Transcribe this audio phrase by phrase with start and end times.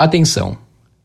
[0.00, 0.56] Atenção!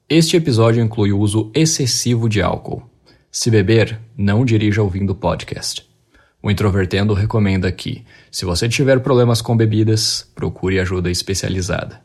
[0.08, 2.82] Este episódio inclui o uso excessivo de álcool.
[3.30, 5.86] Se beber, não dirija ouvindo o podcast.
[6.42, 12.05] O Introvertendo recomenda que, se você tiver problemas com bebidas, procure ajuda especializada.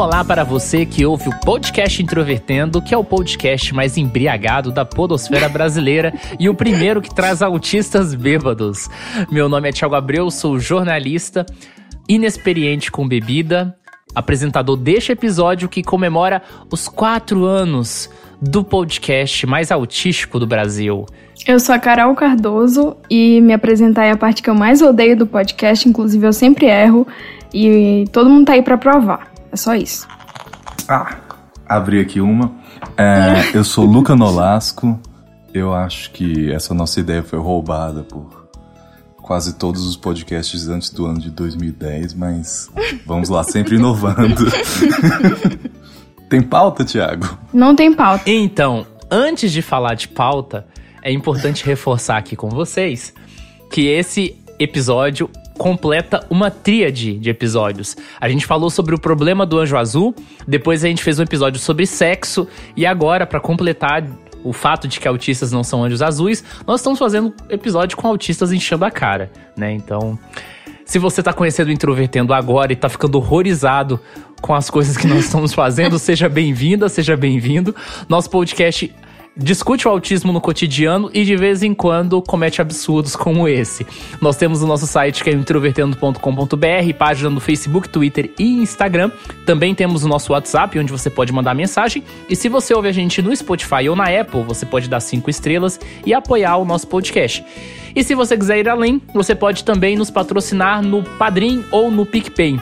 [0.00, 4.82] Olá para você que ouve o podcast Introvertendo, que é o podcast mais embriagado da
[4.82, 8.88] podosfera brasileira e o primeiro que traz autistas bêbados.
[9.30, 11.44] Meu nome é Thiago Abreu, sou jornalista,
[12.08, 13.76] inexperiente com bebida,
[14.14, 16.40] apresentador deste episódio que comemora
[16.72, 18.08] os quatro anos
[18.40, 21.04] do podcast mais autístico do Brasil.
[21.46, 25.14] Eu sou a Carol Cardoso e me apresentar é a parte que eu mais odeio
[25.14, 27.06] do podcast, inclusive eu sempre erro
[27.52, 29.29] e todo mundo tá aí para provar.
[29.52, 30.06] É só isso.
[30.88, 31.16] Ah,
[31.68, 32.52] abri aqui uma.
[32.96, 34.98] É, eu sou Luca Nolasco.
[35.52, 38.48] Eu acho que essa nossa ideia foi roubada por
[39.20, 42.68] quase todos os podcasts antes do ano de 2010, mas
[43.06, 44.46] vamos lá, sempre inovando.
[46.28, 47.38] tem pauta, Thiago?
[47.52, 48.28] Não tem pauta.
[48.30, 50.66] Então, antes de falar de pauta,
[51.02, 53.12] é importante reforçar aqui com vocês
[53.70, 55.30] que esse episódio
[55.60, 57.94] completa uma tríade de episódios.
[58.18, 60.14] A gente falou sobre o problema do anjo azul,
[60.48, 64.02] depois a gente fez um episódio sobre sexo e agora para completar
[64.42, 68.52] o fato de que autistas não são anjos azuis, nós estamos fazendo episódio com autistas
[68.52, 69.70] enchendo a cara, né?
[69.70, 70.18] Então,
[70.86, 74.00] se você tá conhecendo o Introvertendo agora e tá ficando horrorizado
[74.40, 77.76] com as coisas que nós estamos fazendo, seja bem-vinda, seja bem-vindo.
[78.08, 78.90] Nosso podcast
[79.36, 83.86] discute o autismo no cotidiano e de vez em quando comete absurdos como esse.
[84.20, 89.10] Nós temos o nosso site que é introvertendo.com.br, página no Facebook, Twitter e Instagram.
[89.46, 92.02] Também temos o nosso WhatsApp, onde você pode mandar mensagem.
[92.28, 95.30] E se você ouve a gente no Spotify ou na Apple, você pode dar cinco
[95.30, 97.44] estrelas e apoiar o nosso podcast.
[97.94, 102.06] E se você quiser ir além, você pode também nos patrocinar no Padrim ou no
[102.06, 102.58] PicPay.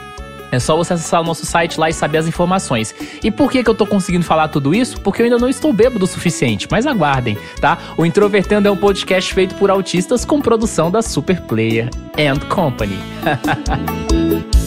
[0.51, 2.95] É só você acessar o nosso site lá e saber as informações.
[3.23, 4.99] E por que, que eu tô conseguindo falar tudo isso?
[5.03, 7.77] Porque eu ainda não estou bêbado o suficiente, mas aguardem, tá?
[7.99, 12.97] O Introvertendo é um podcast feito por autistas com produção da Super Player and Company.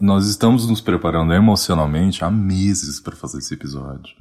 [0.00, 4.16] Nós estamos nos preparando emocionalmente há meses para fazer esse episódio.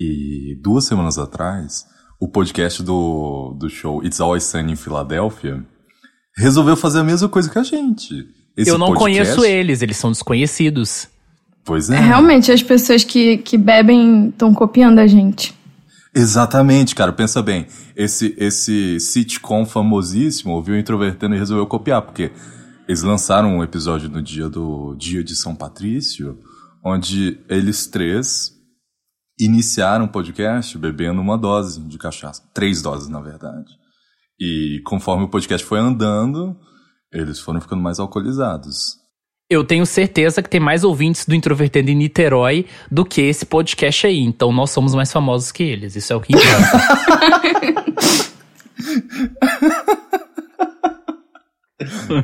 [0.00, 1.84] E duas semanas atrás,
[2.18, 5.62] o podcast do, do show It's Always Sunny em Filadélfia
[6.34, 8.26] resolveu fazer a mesma coisa que a gente
[8.56, 9.34] esse eu não podcast...
[9.34, 11.08] conheço eles, eles são desconhecidos.
[11.64, 11.96] Pois é.
[11.96, 15.54] é realmente, as pessoas que, que bebem estão copiando a gente.
[16.14, 17.12] Exatamente, cara.
[17.12, 17.66] Pensa bem.
[17.96, 22.30] Esse, esse sitcom famosíssimo ouviu Introvertendo e resolveu copiar, porque
[22.86, 26.38] eles lançaram um episódio no dia do Dia de São Patrício,
[26.84, 28.52] onde eles três
[29.38, 32.42] iniciaram o podcast bebendo uma dose de cachaça.
[32.52, 33.70] Três doses, na verdade.
[34.38, 36.56] E conforme o podcast foi andando,
[37.12, 39.02] eles foram ficando mais alcoolizados.
[39.50, 44.06] Eu tenho certeza que tem mais ouvintes do Introvertendo em Niterói do que esse podcast
[44.06, 44.18] aí.
[44.18, 45.94] Então nós somos mais famosos que eles.
[45.94, 47.52] Isso é o que importa.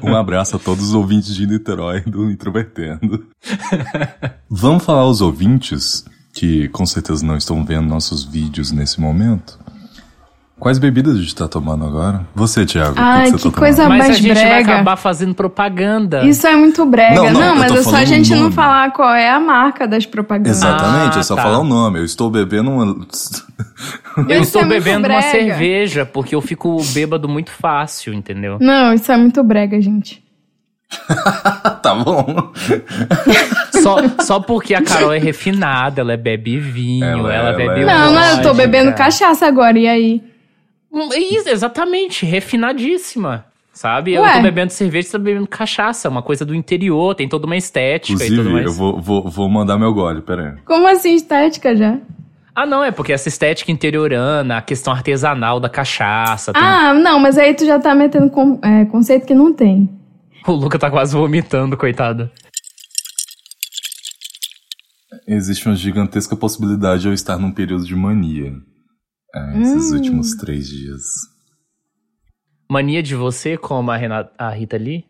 [0.03, 3.27] um abraço a todos os ouvintes de Niterói do Introvertendo.
[4.49, 9.59] Vamos falar aos ouvintes que com certeza não estão vendo nossos vídeos nesse momento
[10.59, 12.27] Quais bebidas a gente tá tomando agora?
[12.35, 12.95] Você, Thiago.
[12.97, 14.09] Ai, que, que, que coisa mais brega.
[14.09, 14.49] Mas a gente brega.
[14.49, 16.25] vai acabar fazendo propaganda.
[16.25, 17.15] Isso é muito brega.
[17.15, 20.05] Não, não, não mas é só a gente não falar qual é a marca das
[20.05, 20.57] propagandas.
[20.57, 21.43] Exatamente, ah, é só tá.
[21.43, 22.01] falar o nome.
[22.01, 23.07] Eu estou bebendo uma...
[24.29, 28.59] eu estou é bebendo uma cerveja, porque eu fico bêbado muito fácil, entendeu?
[28.61, 30.25] Não, isso é muito brega, gente.
[31.83, 32.53] tá bom.
[33.81, 37.83] só, só porque a Carol é refinada, ela bebe vinho, ela, ela, ela bebe.
[37.83, 37.85] É...
[37.85, 40.38] Não, não, eu tô bebendo cachaça agora, e aí?
[40.93, 43.47] Isso, exatamente, refinadíssima.
[43.73, 44.19] Sabe?
[44.19, 44.29] Ué.
[44.29, 47.57] Eu tô bebendo cerveja, você tá bebendo cachaça, uma coisa do interior, tem toda uma
[47.57, 48.67] estética Inclusive, e tudo mais.
[48.67, 50.63] Eu vou, vou, vou mandar meu gole, pera aí.
[50.65, 51.97] Como assim estética já?
[52.53, 56.53] Ah, não, é porque essa estética interiorana, a questão artesanal da cachaça.
[56.53, 56.61] Tem...
[56.61, 59.89] Ah, não, mas aí tu já tá metendo com, é, conceito que não tem.
[60.45, 62.29] O Luca tá quase vomitando, coitado.
[65.25, 68.55] Existe uma gigantesca possibilidade de eu estar num período de mania.
[69.55, 69.95] É, esses hum.
[69.97, 71.03] últimos três dias.
[72.71, 75.05] Mania de você, como a, Renata, a Rita Lee?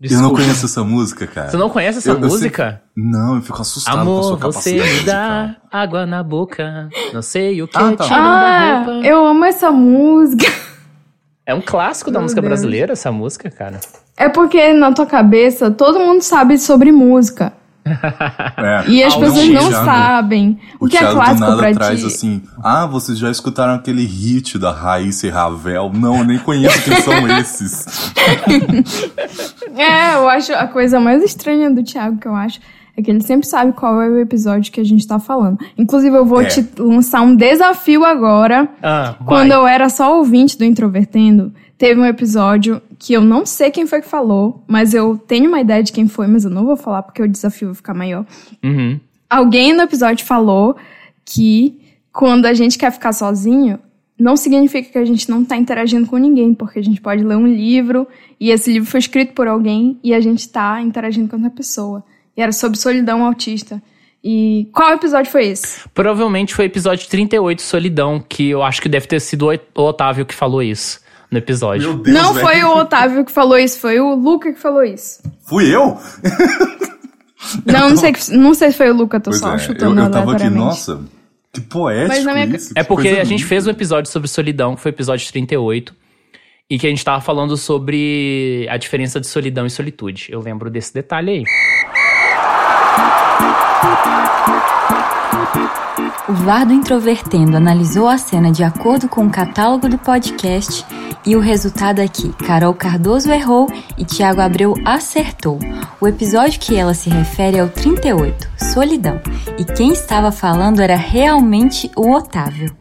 [0.00, 1.50] Eu não conheço essa música, cara.
[1.50, 2.82] Você não conhece essa Eu- eu música?
[2.96, 6.88] Não, eu fico assustado com a Amor, sua você capacidade me dá água na boca.
[7.12, 8.04] Não sei o que Ah, tá.
[8.08, 9.06] Ah, roupa.
[9.06, 10.46] eu amo essa música.
[11.44, 12.48] É um clássico da Meu música Deus.
[12.50, 13.80] brasileira, essa música, cara.
[14.16, 17.52] É porque na tua cabeça todo mundo sabe sobre música.
[18.58, 18.84] É.
[18.88, 20.58] E as Ah, pessoas Thiago- não sabem.
[20.80, 22.06] O, O que é Thiago do clássico nada pra traz ti.
[22.06, 25.90] assim, ah, vocês já escutaram aquele hit da Raíssa e Ravel?
[25.94, 28.12] Não, eu nem conheço quem são esses.
[29.76, 32.58] É, eu acho a coisa mais estranha do Thiago que eu acho
[32.96, 35.56] é que ele sempre sabe qual é o episódio que a gente tá falando.
[35.76, 36.46] Inclusive, eu vou É.
[36.46, 38.68] te lançar um desafio agora.
[38.82, 39.14] Ah.
[39.24, 43.86] Quando eu era só ouvinte do Introvertendo, teve um episódio que eu não sei quem
[43.86, 46.76] foi que falou, mas eu tenho uma ideia de quem foi, mas eu não vou
[46.76, 48.26] falar porque o desafio vai ficar maior.
[48.62, 48.98] Uhum.
[49.30, 50.76] Alguém no episódio falou
[51.24, 51.80] que
[52.12, 53.78] quando a gente quer ficar sozinho,
[54.18, 57.36] não significa que a gente não tá interagindo com ninguém, porque a gente pode ler
[57.36, 58.08] um livro
[58.40, 62.02] e esse livro foi escrito por alguém e a gente tá interagindo com outra pessoa.
[62.36, 63.80] E era sobre solidão autista.
[64.24, 65.88] E qual episódio foi esse?
[65.90, 70.26] Provavelmente foi o episódio 38, Solidão, que eu acho que deve ter sido o Otávio
[70.26, 71.88] que falou isso no episódio.
[71.94, 72.46] Meu Deus, não velho.
[72.46, 75.20] foi o Otávio que falou isso, foi o Luca que falou isso.
[75.46, 75.96] Fui eu?
[77.64, 79.58] Não, não sei, que- não sei se foi o Luca, tô Pois só é, eu,
[79.60, 81.00] chutando eu tava aqui, nossa,
[81.52, 82.72] que poético Mas na minha- isso.
[82.74, 83.48] É que porque a gente linda.
[83.48, 85.94] fez um episódio sobre solidão, que foi o episódio 38,
[86.68, 90.26] e que a gente tava falando sobre a diferença de solidão e solitude.
[90.30, 91.44] Eu lembro desse detalhe aí.
[96.28, 100.84] O VAR do Introvertendo analisou a cena de acordo com o catálogo do podcast
[101.28, 105.58] e o resultado aqui: Carol Cardoso errou e Tiago Abreu acertou.
[106.00, 109.20] O episódio que ela se refere é o 38, Solidão,
[109.58, 112.74] e quem estava falando era realmente o Otávio.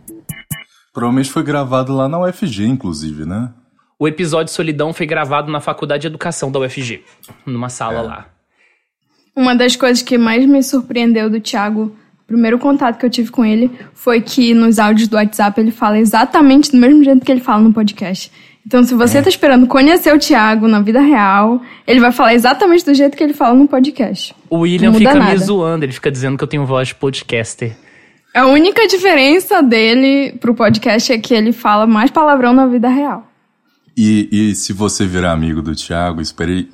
[0.94, 3.52] Provavelmente foi gravado lá na UFG, inclusive, né?
[4.00, 7.04] O episódio Solidão foi gravado na Faculdade de Educação da UFG,
[7.46, 8.28] numa sala lá.
[9.36, 11.94] Uma das coisas que mais me surpreendeu do Thiago,
[12.28, 15.72] o primeiro contato que eu tive com ele, foi que nos áudios do WhatsApp ele
[15.72, 18.30] fala exatamente do mesmo jeito que ele fala no podcast.
[18.66, 22.84] Então, se você tá esperando conhecer o Thiago na vida real, ele vai falar exatamente
[22.84, 24.36] do jeito que ele fala no podcast.
[24.50, 25.38] O William fica me nada.
[25.38, 27.78] zoando, ele fica dizendo que eu tenho voz de podcaster.
[28.36, 33.26] A única diferença dele pro podcast é que ele fala mais palavrão na vida real.
[33.96, 36.68] E, e se você virar amigo do Thiago, esperei,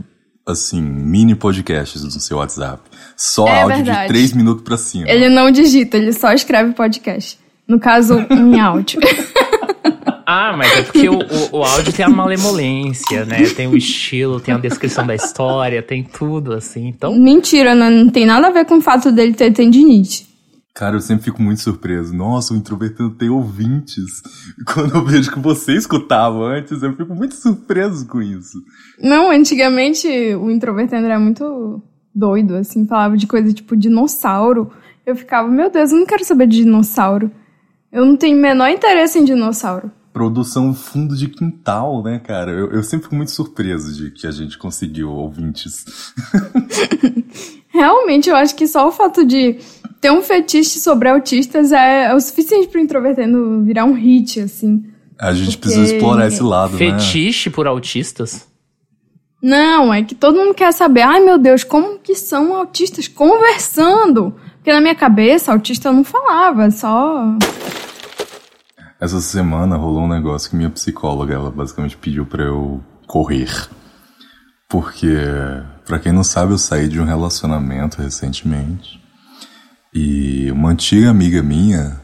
[0.45, 2.81] assim, mini podcasts no seu WhatsApp.
[3.15, 4.01] Só É áudio verdade.
[4.01, 5.09] de 3 minutos pra cima.
[5.09, 7.39] Ele não digita, ele só escreve podcast.
[7.67, 8.99] No caso, em áudio.
[10.25, 13.43] Ah, mas é porque o, o, o áudio tem a malemolência, né?
[13.55, 16.87] Tem o estilo, tem a descrição da história, tem tudo, assim.
[16.87, 20.27] Então, Mentira, não, não tem nada a ver com o fato dele ter tendinite.
[20.73, 22.15] Cara, eu sempre fico muito surpreso.
[22.15, 24.23] Nossa, o Introvertendo tem ouvintes.
[24.73, 28.57] Quando eu vejo que você escutava antes, eu fico muito surpreso com isso.
[28.99, 31.79] Não, antigamente o introvertendo era muito
[32.13, 34.71] doido, assim, falava de coisa tipo dinossauro.
[35.05, 37.31] Eu ficava, meu Deus, eu não quero saber de dinossauro.
[37.91, 39.91] Eu não tenho o menor interesse em dinossauro.
[40.11, 42.51] Produção fundo de quintal, né, cara?
[42.51, 45.85] Eu, eu sempre fico muito surpreso de que a gente conseguiu ouvintes.
[47.69, 49.57] Realmente, eu acho que só o fato de
[50.03, 54.83] ter um fetiche sobre autistas é, é o suficiente pro introvertendo virar um hit, assim.
[55.17, 56.77] A gente Porque- precisa explorar esse lado, né?
[56.77, 58.45] fetiche por autistas.
[59.41, 64.35] Não, é que todo mundo quer saber, ai meu Deus, como que são autistas conversando?
[64.55, 67.23] Porque na minha cabeça, autista não falava, só.
[68.99, 73.49] Essa semana rolou um negócio que minha psicóloga, ela basicamente pediu pra eu correr.
[74.69, 75.15] Porque,
[75.85, 79.02] pra quem não sabe, eu saí de um relacionamento recentemente.
[79.93, 82.01] E uma antiga amiga minha,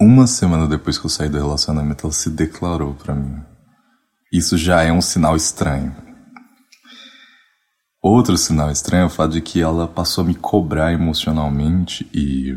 [0.00, 3.40] uma semana depois que eu saí do relacionamento, ela se declarou pra mim.
[4.32, 5.94] Isso já é um sinal estranho.
[8.02, 12.56] Outro sinal estranho é o fato de que ela passou a me cobrar emocionalmente e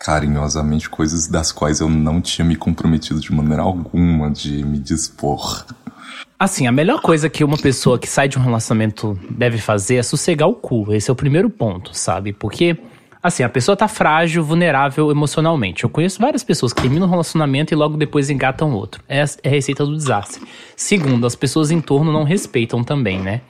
[0.00, 5.64] carinhosamente coisas das quais eu não tinha me comprometido de maneira alguma de me dispor.
[6.38, 10.02] Assim, a melhor coisa que uma pessoa que sai de um relacionamento deve fazer é
[10.02, 10.92] sossegar o cu.
[10.92, 12.32] Esse é o primeiro ponto, sabe?
[12.32, 12.78] Porque,
[13.22, 15.84] assim, a pessoa tá frágil, vulnerável emocionalmente.
[15.84, 19.02] Eu conheço várias pessoas que terminam um relacionamento e logo depois engatam outro.
[19.08, 20.42] É a é a receita do desastre.
[20.76, 23.40] Segundo, as pessoas em torno não respeitam também, né?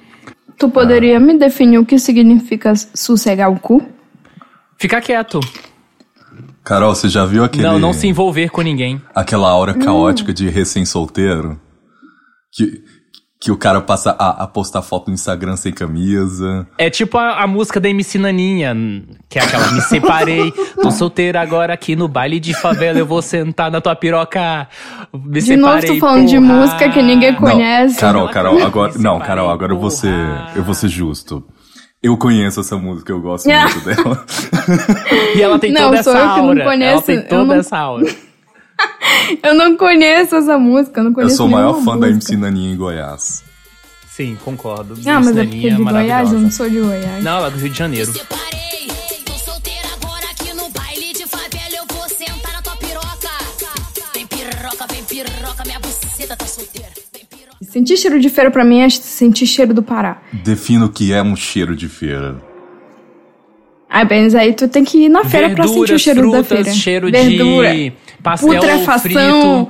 [0.59, 3.83] Tu poderia me definir o que significa sossegar o cu?
[4.79, 5.41] Ficar quieto.
[6.65, 9.01] Carol, você já viu aquele, Não, não se envolver com ninguém.
[9.15, 11.61] aquela aura caótica de recém-solteiro?
[12.53, 12.83] Que,
[13.39, 16.67] Que o cara passa a, a postar foto no Instagram sem camisa.
[16.79, 18.75] É tipo a, a música da MC Naninha,
[19.29, 20.51] que é aquela Me Separei,
[20.81, 24.67] tô solteira agora aqui no baile de favela, eu vou sentar na tua piroca.
[25.13, 26.47] Me De novo, separei, tô falando de porra.
[26.55, 28.01] música que ninguém Não, conhece.
[28.01, 28.93] Carol, Carol, agora.
[28.95, 30.15] Me Não, separei, Carol, agora eu vou ser.
[30.57, 31.45] Eu vou ser justo.
[32.03, 34.25] Eu conheço essa música, eu gosto muito dela.
[35.37, 36.61] E ela tem Não, toda sou essa eu que não aura.
[36.63, 38.07] ela conheço, tem eu toda não- essa aura.
[39.43, 42.33] Eu não conheço essa música, eu não Eu conheço sou o maior fã da música.
[42.33, 43.43] MC Naninha em Goiás.
[44.09, 44.95] Sim, concordo.
[45.07, 47.25] Ah, mas é Naninha porque de Goiás, eu não sou de Goiás.
[47.25, 48.13] Não, ela é do Rio de Janeiro.
[48.17, 48.37] Eu tá.
[57.77, 60.23] Sentir cheiro de feira pra mim é sentir cheiro do Pará.
[60.33, 62.43] Defino o que é um cheiro de feira.
[63.89, 66.57] Ah, bem, aí tu tem que ir na feira pra sentir o cheiro frutas, da
[66.57, 66.73] feira.
[66.73, 67.93] cheiro Verdura, de
[68.23, 69.69] pastel putrefação, frito,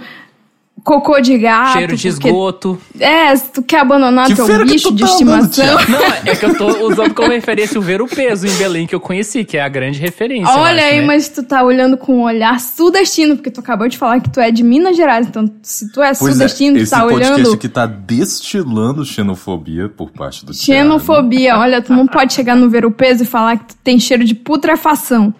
[0.84, 1.72] cocô de gato.
[1.72, 2.78] cheiro de porque- esgoto.
[3.00, 5.64] É, se tu quer abandonar Que teu que bicho de tá estimação.
[5.88, 8.94] Não, é que eu tô usando como referência o Ver o Peso em Belém, que
[8.94, 10.54] eu conheci, que é a grande referência.
[10.54, 11.06] Olha acho, aí, né?
[11.06, 14.38] mas tu tá olhando com um olhar sudestino, porque tu acabou de falar que tu
[14.38, 15.26] é de Minas Gerais.
[15.26, 19.04] Então, se tu é Pois sudestino, é, tu esse tá podcast olhando aqui tá destilando
[19.04, 20.82] xenofobia por parte do Thiago.
[20.82, 21.58] xenofobia.
[21.58, 24.24] Olha, tu não pode chegar no ver o peso e falar que tu tem cheiro
[24.24, 25.34] de putrefação.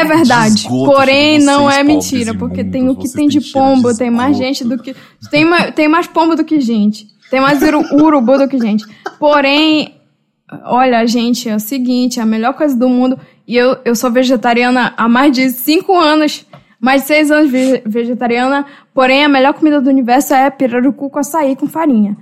[0.00, 0.66] É verdade.
[0.68, 4.64] Porém, não é mentira, porque imundos, tem o que tem de pombo, tem mais gente
[4.64, 4.94] do que.
[5.30, 7.06] Tem, tem mais pombo do que gente.
[7.30, 8.84] Tem mais uru- urubu do que gente.
[9.18, 9.94] Porém,
[10.64, 13.18] olha, gente, é o seguinte, a melhor coisa do mundo.
[13.48, 16.44] E eu, eu sou vegetariana há mais de cinco anos.
[16.80, 18.66] Mais de seis anos ve- vegetariana.
[18.92, 22.16] Porém, a melhor comida do universo é pirarucu com açaí com farinha.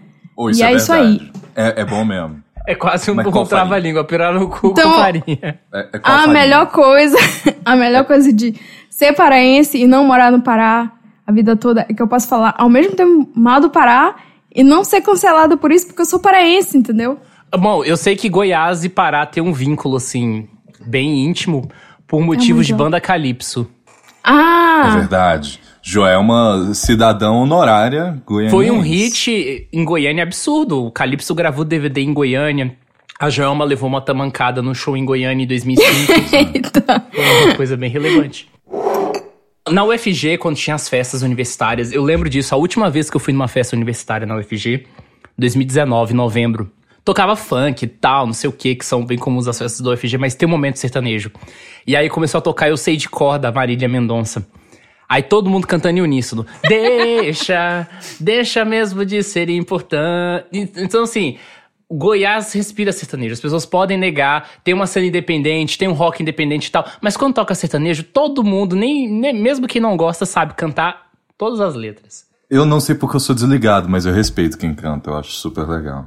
[0.50, 1.32] Isso E é, é isso verdade.
[1.56, 2.43] É, é bom mesmo.
[2.66, 3.44] É quase um, farinha?
[3.46, 5.36] trava-língua, pirar no cu Então- com farinha.
[5.42, 6.28] É, é A farinha?
[6.32, 7.16] melhor coisa,
[7.64, 8.54] a melhor coisa de
[8.88, 10.90] ser paraense e não morar no Pará
[11.26, 14.14] a vida toda é que eu posso falar ao mesmo tempo mal do Pará
[14.54, 17.18] e não ser cancelada por isso porque eu sou paraense, entendeu?
[17.56, 20.48] Bom, eu sei que Goiás e Pará tem um vínculo, assim,
[20.86, 21.68] bem íntimo,
[22.06, 22.82] por motivos de muito.
[22.84, 23.68] banda Calypso.
[24.26, 25.60] É Ah, verdade.
[25.86, 28.56] Joelma, cidadã honorária goianiense.
[28.56, 30.86] Foi um hit em Goiânia absurdo.
[30.86, 32.74] O Calypso gravou DVD em Goiânia.
[33.20, 36.36] A Joelma levou uma tamancada no show em Goiânia em 2005.
[36.54, 36.80] eita.
[37.12, 38.48] Foi uma coisa bem relevante.
[39.70, 42.54] Na UFG, quando tinha as festas universitárias, eu lembro disso.
[42.54, 44.86] A última vez que eu fui numa festa universitária na UFG,
[45.36, 46.72] 2019, novembro.
[47.04, 49.90] Tocava funk e tal, não sei o que, que são bem comuns as festas da
[49.90, 51.30] UFG, mas tem um momento sertanejo.
[51.86, 54.46] E aí começou a tocar Eu Sei de Cor, da Marília Mendonça.
[55.08, 56.46] Aí todo mundo cantando em uníssono.
[56.66, 57.86] Deixa,
[58.18, 60.46] deixa mesmo de ser importante.
[60.52, 61.36] Então, assim,
[61.90, 63.34] Goiás respira sertanejo.
[63.34, 66.86] As pessoas podem negar, tem uma cena independente, tem um rock independente e tal.
[67.00, 71.60] Mas quando toca sertanejo, todo mundo, nem, nem- mesmo quem não gosta, sabe cantar todas
[71.60, 72.24] as letras.
[72.50, 75.66] Eu não sei porque eu sou desligado, mas eu respeito quem canta, eu acho super
[75.68, 76.06] legal.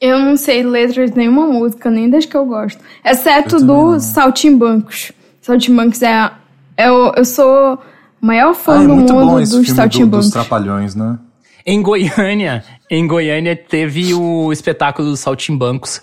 [0.00, 2.78] Eu não sei letras de nenhuma música, nem das que eu gosto.
[3.04, 4.00] Exceto Eu do.
[4.00, 5.12] Saltimbancos.
[5.40, 6.30] Saltimbancos é.
[6.76, 7.78] é o- eu sou
[8.22, 10.30] o maior fã Ah, é do muito mundo bom esse dos filme do, dos Saltimbancos.
[10.30, 11.18] Trapalhões, né?
[11.64, 16.00] Em Goiânia, em Goiânia teve o espetáculo dos Saltimbancos,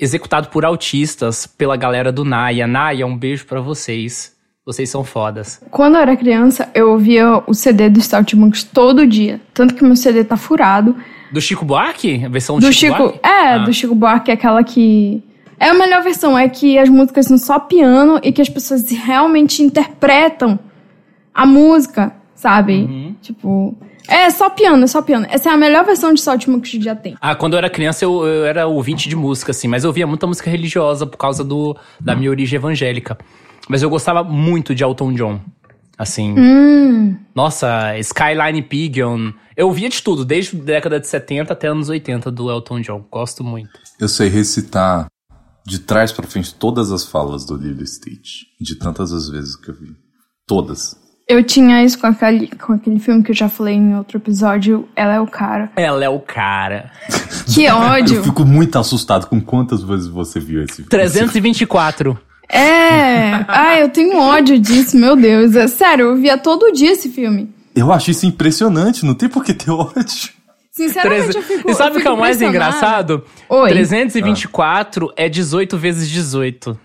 [0.00, 2.66] executado por autistas, pela galera do Naya.
[2.66, 4.32] Naya, um beijo pra vocês.
[4.66, 5.60] Vocês são fodas.
[5.70, 9.38] Quando eu era criança, eu ouvia o CD dos Saltimbancos todo dia.
[9.52, 10.96] Tanto que meu CD tá furado.
[11.30, 12.24] Do Chico Buarque?
[12.24, 13.08] A versão Do Chico, Chico.
[13.08, 13.20] Buarque?
[13.22, 13.58] É, Ah.
[13.58, 15.22] do Chico Buarque, é aquela que.
[15.60, 18.88] É a melhor versão, é que as músicas são só piano e que as pessoas
[18.90, 20.58] realmente interpretam
[21.34, 22.84] a música, sabe?
[22.84, 23.16] Uhum.
[23.20, 23.76] Tipo.
[24.06, 25.26] É só piano, é só piano.
[25.30, 27.16] Essa é a melhor versão de Saltimbancos que já tem.
[27.20, 30.06] Ah, quando eu era criança, eu, eu era ouvinte de música, assim, mas eu ouvia
[30.06, 33.16] muita música religiosa por causa do, da minha origem evangélica.
[33.66, 35.40] Mas eu gostava muito de Elton John.
[35.96, 36.34] Assim.
[37.34, 39.32] Nossa, Skyline Pigeon.
[39.56, 43.06] Eu ouvia de tudo, desde a década de 70 até anos 80 do Elton John.
[43.10, 43.70] Gosto muito.
[43.98, 45.06] Eu sei recitar
[45.64, 48.42] de trás pra frente todas as falas do Lilo Stitch.
[48.60, 49.92] De tantas as vezes que eu vi.
[50.46, 50.96] Todas.
[51.26, 54.86] Eu tinha isso com aquele, com aquele filme que eu já falei em outro episódio,
[54.94, 55.72] Ela é o Cara.
[55.74, 56.90] Ela é o cara.
[57.46, 58.16] Que ódio!
[58.16, 60.88] Eu fico muito assustado com quantas vezes você viu esse filme.
[60.88, 62.18] 324.
[62.48, 63.44] É!
[63.46, 65.54] Ai, eu tenho ódio disso, meu Deus.
[65.54, 67.52] É sério, eu via todo dia esse filme.
[67.76, 70.30] Eu acho isso impressionante, não tem por que ter ódio.
[70.72, 71.70] Sinceramente, Treze- eu fico.
[71.70, 73.22] e sabe o que é o mais engraçado?
[73.48, 73.68] Oi.
[73.70, 76.78] 324 é 18 vezes 18.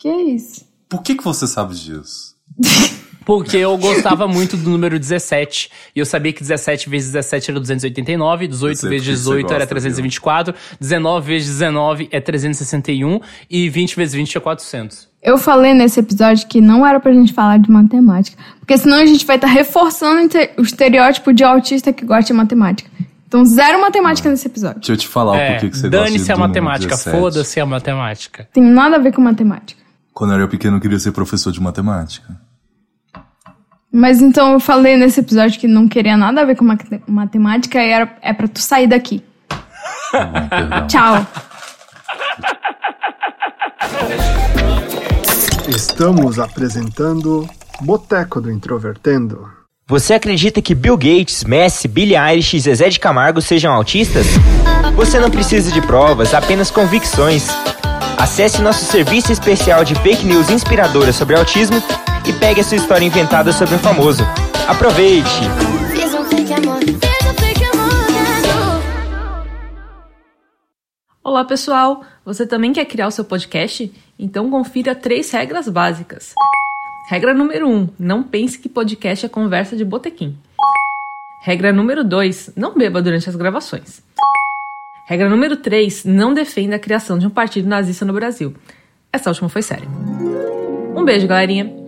[0.00, 0.64] Que isso?
[0.88, 2.34] Por que, que você sabe disso?
[3.24, 5.70] Porque eu gostava muito do número 17.
[5.94, 9.46] E eu sabia que 17 vezes 17 era 289, 18 sei vezes porque você 18
[9.46, 15.08] era gosta, 324, 19 vezes 19 é 361 e 20 vezes 20 é 400.
[15.22, 18.36] Eu falei nesse episódio que não era pra gente falar de matemática.
[18.60, 22.32] Porque senão a gente vai estar reforçando o o estereótipo de autista que gosta de
[22.34, 22.90] matemática.
[23.26, 24.80] Então, zero matemática nesse episódio.
[24.80, 27.16] Deixa eu te falar o É, porquê que você gosta de dane-se a matemática, 17.
[27.16, 28.48] foda-se a matemática.
[28.52, 29.82] Tem nada a ver com matemática.
[30.12, 32.43] Quando eu era pequeno, eu queria ser professor de matemática.
[33.96, 37.80] Mas então eu falei nesse episódio que não queria nada a ver com mate- matemática
[37.80, 39.22] e era, é pra tu sair daqui.
[40.88, 41.24] Tchau.
[45.68, 47.48] Estamos apresentando
[47.82, 49.48] Boteco do Introvertendo.
[49.86, 54.26] Você acredita que Bill Gates, Messi, Billie Eilish e Zezé de Camargo sejam autistas?
[54.96, 57.46] Você não precisa de provas, apenas convicções.
[58.18, 61.80] Acesse nosso serviço especial de fake news inspiradora sobre autismo
[62.26, 64.22] e pegue a sua história inventada sobre um famoso.
[64.66, 65.44] Aproveite!
[66.56, 66.84] Amor.
[71.22, 73.92] Olá pessoal, você também quer criar o seu podcast?
[74.18, 76.32] Então confira três regras básicas.
[77.08, 80.38] Regra número 1: um, não pense que podcast é conversa de botequim.
[81.42, 84.00] Regra número 2: não beba durante as gravações.
[85.06, 88.54] Regra número 3: não defenda a criação de um partido nazista no Brasil.
[89.12, 89.88] Essa última foi séria.
[90.94, 91.83] Um beijo, galerinha.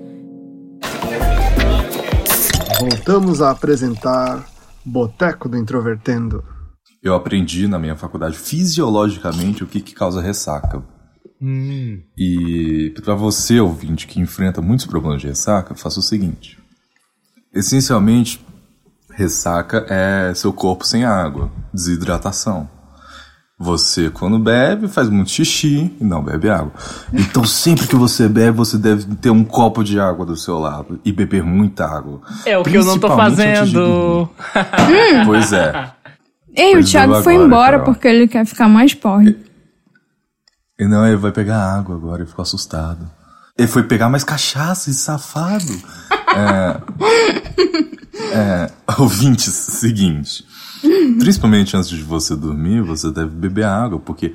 [2.78, 4.46] Voltamos a apresentar
[4.84, 6.44] Boteco do Introvertendo.
[7.02, 10.84] Eu aprendi na minha faculdade fisiologicamente o que, que causa ressaca.
[12.16, 16.58] E para você, ouvinte, que enfrenta muitos problemas de ressaca, faça o seguinte.
[17.52, 18.44] Essencialmente,
[19.10, 22.68] ressaca é seu corpo sem água, desidratação.
[23.58, 26.72] Você, quando bebe, faz muito xixi e não bebe água.
[27.10, 31.00] Então, sempre que você bebe, você deve ter um copo de água do seu lado
[31.02, 32.20] e beber muita água.
[32.44, 34.28] É o que eu não tô fazendo.
[35.24, 35.90] Pois é.
[36.54, 37.84] Ei, o Pois Thiago eu foi agora, embora Carol.
[37.94, 39.36] porque ele quer ficar mais porre.
[40.78, 43.10] E não, ele vai pegar água agora, ele ficou assustado.
[43.58, 45.72] Ele foi pegar mais cachaça, esse safado.
[46.36, 46.80] é,
[48.36, 50.44] é, ouvintes, seguinte.
[51.18, 54.34] Principalmente antes de você dormir, você deve beber água, porque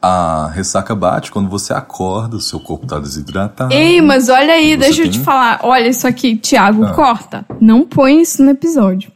[0.00, 3.72] a ressaca bate quando você acorda, o seu corpo tá desidratado.
[3.72, 5.12] Ei, mas olha aí, deixa eu tem?
[5.12, 5.60] te falar.
[5.62, 6.92] Olha isso aqui, Thiago, Ah.
[6.92, 7.46] corta.
[7.60, 9.12] Não põe isso no episódio.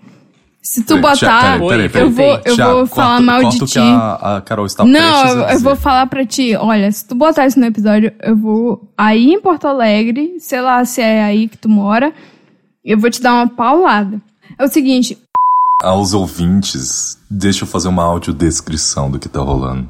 [0.63, 2.11] Se tu Peraí, botar, peraí, peraí, eu peraí.
[2.13, 3.79] vou, eu Thiago, vou falar corta- mal corta de ti.
[3.79, 7.47] A, a Carol está Não, eu, eu vou falar pra ti, olha, se tu botar
[7.47, 11.57] isso no episódio, eu vou aí em Porto Alegre, sei lá se é aí que
[11.57, 12.13] tu mora,
[12.85, 14.21] eu vou te dar uma paulada.
[14.59, 15.17] É o seguinte,
[15.83, 19.89] Aos ouvintes, deixa eu fazer uma audiodescrição do que tá rolando.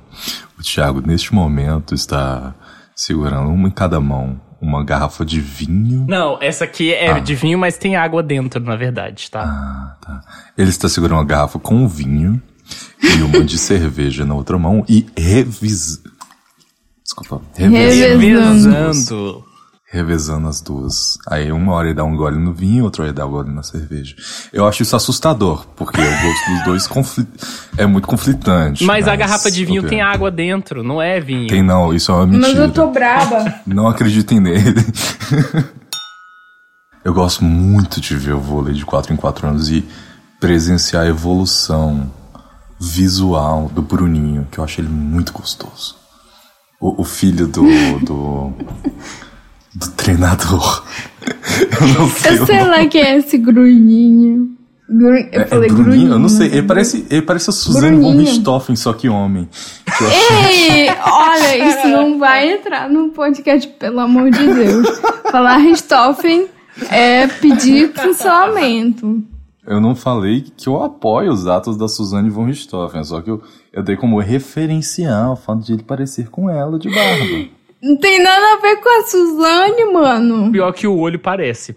[0.59, 2.55] O Thiago, neste momento, está
[2.95, 6.05] segurando uma em cada mão uma garrafa de vinho.
[6.09, 9.43] Não, essa aqui é de vinho, mas tem água dentro, na verdade, tá?
[9.43, 10.21] Ah, tá.
[10.59, 12.43] Ele está segurando uma garrafa com vinho
[13.01, 16.03] e uma de cerveja na outra mão e revis...
[17.05, 17.41] Desculpa.
[17.55, 18.19] Revezando.
[18.19, 19.45] Revezando.
[19.97, 21.17] Revezando as duas.
[21.27, 23.51] Aí uma hora ele dá um gole no vinho, outra hora ele dá um gole
[23.51, 24.15] na cerveja.
[24.53, 26.89] Eu acho isso assustador, porque o gosto dos dois
[27.79, 28.85] é muito conflitante.
[28.85, 31.49] Mas a garrafa de vinho tem água dentro, não é vinho.
[31.49, 32.49] Tem não, isso é uma mentira.
[32.49, 33.55] mas eu tô braba.
[33.67, 34.85] Não acreditem nele.
[37.03, 39.83] eu gosto muito de ver o vôlei de 4 em 4 anos e
[40.39, 42.11] presenciar a evolução
[42.79, 45.97] visual do Bruninho, que eu acho ele muito gostoso.
[46.81, 47.63] O, o filho do,
[48.01, 48.53] do.
[49.77, 50.85] do treinador.
[51.81, 52.39] eu não sei.
[52.39, 54.51] Eu sei lá quem é esse grunhinho.
[54.89, 55.09] Gru...
[55.09, 55.85] Eu É, é falei Bruninho?
[55.85, 56.13] grunhinho.
[56.13, 56.47] Eu não sei.
[56.49, 58.21] Ele parece, ele parece a Suzane von Bruninho.
[58.31, 59.49] Richthofen, só que homem.
[59.99, 64.87] Que Ei, olha, isso não vai entrar no podcast, pelo amor de Deus.
[65.31, 66.47] Falar Richthofen
[66.91, 69.23] é pedir cancelamento.
[69.67, 73.43] Eu não falei que eu apoio os atos da Suzane von Richthofen, só que eu,
[73.73, 77.49] eu dei como referencial o fato de ele parecer com ela de barba.
[77.83, 80.51] Não tem nada a ver com a Suzane, mano.
[80.51, 81.77] Pior que o olho parece.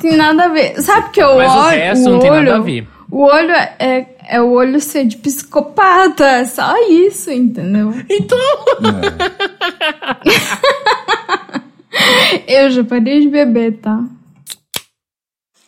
[0.00, 0.80] Tem nada a ver.
[0.82, 1.76] Sabe que o Mas o olho.
[1.76, 2.88] resto o não tem nada olho- a ver.
[3.10, 6.24] O olho é, é o olho ser de psicopata.
[6.24, 7.92] É só isso, entendeu?
[8.08, 8.38] Então.
[12.46, 14.04] Eu já parei de beber, tá?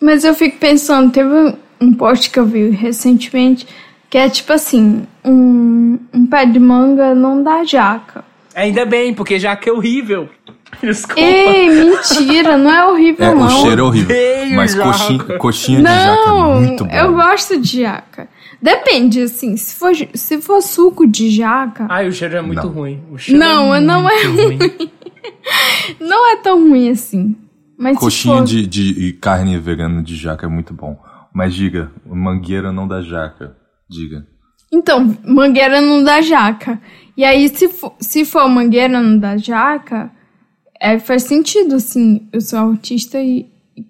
[0.00, 3.66] Mas eu fico pensando, teve um post que eu vi recentemente
[4.09, 8.24] que é tipo assim: um, um pé de manga não dá jaca.
[8.61, 10.29] Ainda bem, porque já que é horrível.
[10.83, 11.20] Desculpa.
[11.20, 13.46] Ei, mentira, não é horrível, É, não.
[13.46, 14.16] o cheiro é horrível.
[14.16, 14.85] Odeio Mas jaca.
[14.85, 16.92] coxinha, coxinha de jaca é Não, muito bom.
[16.94, 18.29] eu gosto de jaca.
[18.62, 22.73] Depende, assim, se for, se for suco de jaca, Ai, o cheiro é muito Não.
[22.73, 23.03] ruim.
[23.11, 24.59] O cheiro Não, é não é ruim.
[25.99, 27.37] não é tão ruim assim.
[27.79, 28.44] Mas Coxinha for...
[28.44, 30.99] de, de carne vegana de jaca é muito bom.
[31.33, 33.57] Mas diga, mangueira não dá jaca.
[33.88, 34.27] Diga.
[34.73, 36.81] Então, mangueira não dá jaca.
[37.20, 40.11] E aí, se for, se for mangueira não dá jaca,
[40.80, 42.26] é, faz sentido, assim.
[42.33, 43.44] Eu sou autista e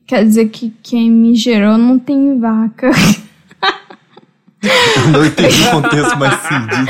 [0.05, 2.91] quer dizer que quem me gerou não tem vaca.
[5.13, 6.85] Não entendi o contexto, mas sim,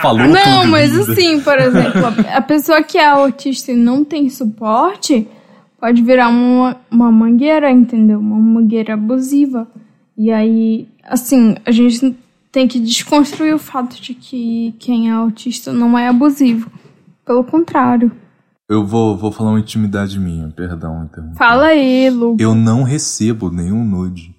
[0.00, 0.70] falou Não, tudo.
[0.70, 1.12] mas linda.
[1.12, 5.26] assim, por exemplo, a- a pessoa que é autista e não tem suporte
[5.80, 8.20] pode virar uma, uma mangueira, entendeu?
[8.20, 9.66] Uma mangueira abusiva.
[10.16, 12.16] E aí, assim, a gente
[12.56, 16.70] tem que desconstruir o fato de que quem é autista não é abusivo.
[17.22, 18.10] Pelo contrário.
[18.66, 21.34] Eu vou, vou falar uma intimidade minha, perdão, então.
[21.34, 22.34] Fala aí, Lu.
[22.40, 24.34] Eu não recebo nenhum nude.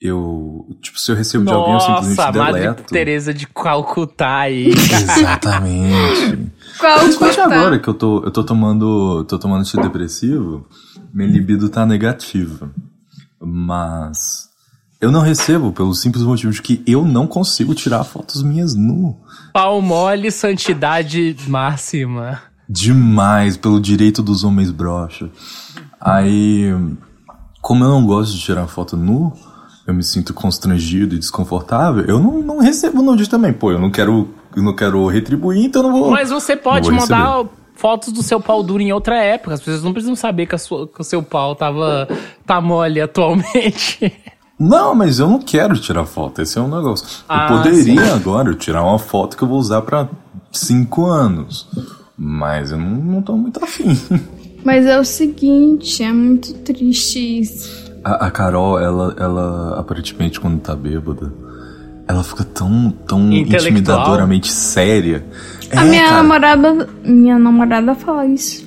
[0.00, 2.82] Eu, tipo, se eu recebo de alguém, eu Nossa, simplesmente Madre deleto.
[2.84, 4.68] Teresa de Calcutá aí.
[4.68, 6.52] Exatamente.
[6.78, 7.44] Qual Principalmente tá?
[7.44, 10.64] agora que eu tô, eu tô tomando, tô tomando antidepressivo,
[11.12, 12.70] minha libido tá negativa.
[13.40, 14.47] Mas
[15.00, 19.16] eu não recebo pelo simples motivo de que eu não consigo tirar fotos minhas nu.
[19.52, 22.40] Pau mole, santidade máxima.
[22.68, 25.30] Demais, pelo direito dos homens broxa.
[26.00, 26.70] Aí,
[27.62, 29.32] como eu não gosto de tirar foto nu,
[29.86, 33.52] eu me sinto constrangido e desconfortável, eu não, não recebo nude também.
[33.52, 36.10] Pô, eu não quero, eu não quero retribuir, então eu não vou.
[36.10, 37.50] Mas você pode mandar receber.
[37.74, 39.54] fotos do seu pau duro em outra época.
[39.54, 42.06] As pessoas não precisam saber que, a sua- que o seu pau tava,
[42.44, 44.12] tá mole atualmente.
[44.58, 47.06] Não, mas eu não quero tirar foto, esse é um negócio.
[47.28, 47.98] Ah, eu poderia sim.
[48.12, 50.08] agora tirar uma foto que eu vou usar pra
[50.52, 51.68] cinco anos.
[52.16, 53.96] Mas eu não, não tô muito afim.
[54.64, 57.88] Mas é o seguinte, é muito triste isso.
[58.02, 61.32] A, a Carol, ela, ela aparentemente quando tá bêbada,
[62.08, 65.24] ela fica tão, tão intimidadoramente séria.
[65.72, 66.16] a É, minha cara.
[66.16, 68.66] namorada, minha namorada fala isso.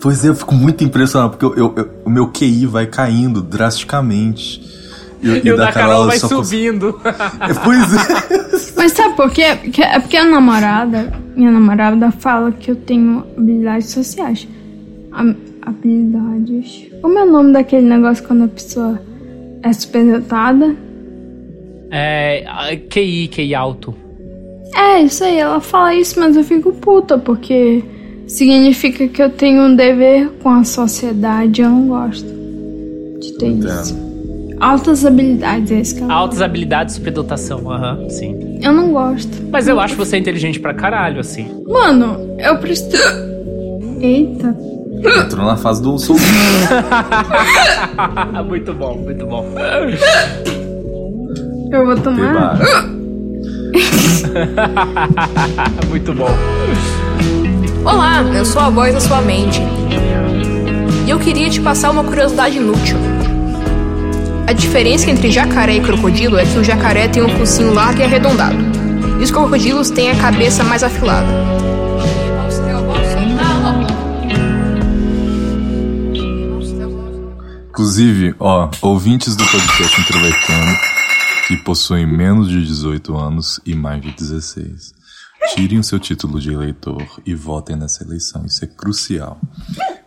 [0.00, 3.40] Pois é, eu fico muito impressionado, porque eu- eu- eu- o meu QI vai caindo
[3.40, 4.64] drasticamente.
[5.22, 7.00] E, E o da Carol ela vai só cons- subindo.
[7.04, 8.72] É, Pois é.
[8.76, 9.56] Mas sabe por quê?
[9.62, 14.46] Porque- É porque a namorada, minha namorada fala que eu tenho habilidades sociais.
[15.62, 16.86] Habilidades.
[17.02, 19.00] Como é o nome daquele negócio quando a pessoa
[19.62, 20.74] é superdotada?
[21.90, 23.94] É, QI, QI alto.
[24.74, 27.82] É, isso aí, ela fala isso, mas eu fico puta, porque
[28.26, 32.26] significa que eu tenho um dever com a sociedade, eu não gosto
[33.20, 33.96] de ter isso.
[34.58, 38.58] Altas habilidades, é isso que ela Altas habilidades de superdotação, aham, sim.
[38.62, 39.28] Eu não gosto.
[39.50, 41.62] Mas eu acho você inteligente pra caralho, assim.
[41.66, 42.96] Mano, eu preciso.
[44.00, 44.56] Eita.
[45.24, 46.16] Entrou na fase do sou.
[48.46, 49.44] muito bom, muito bom.
[51.70, 52.58] Eu vou tomar.
[55.90, 56.30] muito bom.
[57.84, 59.60] Olá, eu sou a voz da sua mente.
[61.06, 62.96] E eu queria te passar uma curiosidade inútil.
[64.46, 68.04] A diferença entre jacaré e crocodilo é que o jacaré tem um focinho largo e
[68.04, 68.56] arredondado.
[69.18, 71.26] E os crocodilos têm a cabeça mais afilada.
[77.70, 80.76] Inclusive, ó, ouvintes do podcast Introvertendo
[81.46, 84.94] que possuem menos de 18 anos e mais de 16.
[85.54, 88.44] Tirem o seu título de eleitor e votem nessa eleição.
[88.44, 89.40] Isso é crucial.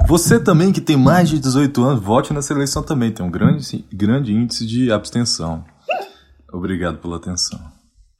[0.09, 3.11] Você também que tem mais de 18 anos, vote nessa eleição também.
[3.11, 5.63] Tem um grande, grande índice de abstenção.
[6.51, 7.59] Obrigado pela atenção.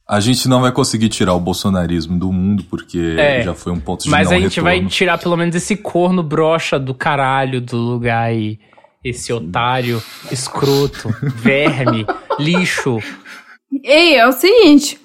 [0.08, 3.80] A gente não vai conseguir tirar o bolsonarismo do mundo porque É, já foi um
[3.80, 4.88] ponto de Mas não a gente vai retorno.
[4.90, 8.60] tirar pelo menos esse corno brocha do caralho do lugar aí.
[9.02, 10.00] Esse otário,
[10.30, 12.06] escroto, verme,
[12.38, 12.98] lixo.
[13.82, 14.96] Ei, é o seguinte.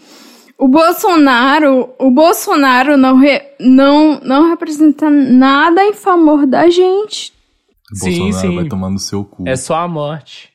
[0.58, 7.34] O Bolsonaro, o Bolsonaro não, re- não, não representa nada em favor da gente.
[7.94, 8.56] Sim, Bolsonaro sim.
[8.56, 9.44] vai tomar no seu cu.
[9.48, 10.50] É só a morte.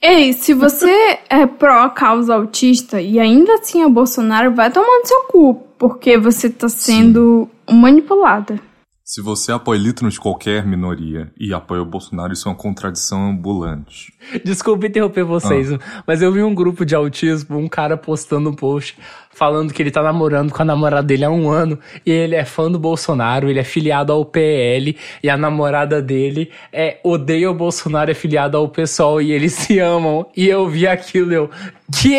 [0.00, 5.22] Ei, se você é pró-causa autista e ainda assim é Bolsonaro, vai tomar no seu
[5.24, 8.60] cu, porque você tá sendo manipulada.
[9.02, 13.30] Se você apoia litros de qualquer minoria e apoia o Bolsonaro, isso é uma contradição
[13.30, 14.12] ambulante.
[14.44, 15.68] Desculpa interromper vocês,
[16.06, 18.98] mas eu vi um grupo de autismo, um cara postando um post
[19.38, 22.44] falando que ele tá namorando com a namorada dele há um ano e ele é
[22.44, 27.54] fã do Bolsonaro, ele é filiado ao PL e a namorada dele é odeia o
[27.54, 30.26] Bolsonaro, é filiado ao PSOL e eles se amam.
[30.36, 31.50] E eu vi aquilo, eu.
[31.90, 32.14] Que?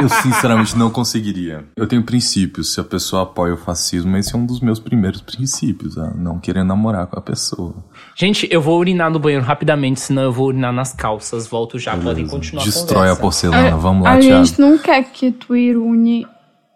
[0.00, 1.64] Eu sinceramente não conseguiria.
[1.76, 2.72] Eu tenho princípios.
[2.74, 5.96] Se a pessoa apoia o fascismo, esse é um dos meus primeiros princípios.
[5.98, 7.74] a Não querer namorar com a pessoa.
[8.16, 11.46] Gente, eu vou urinar no banheiro rapidamente, senão eu vou urinar nas calças.
[11.46, 13.20] Volto já, podem continuar Destrói a conversa.
[13.20, 13.76] porcelana.
[13.76, 14.44] Vamos lá, a Thiago.
[14.44, 16.26] gente não quer que tu irune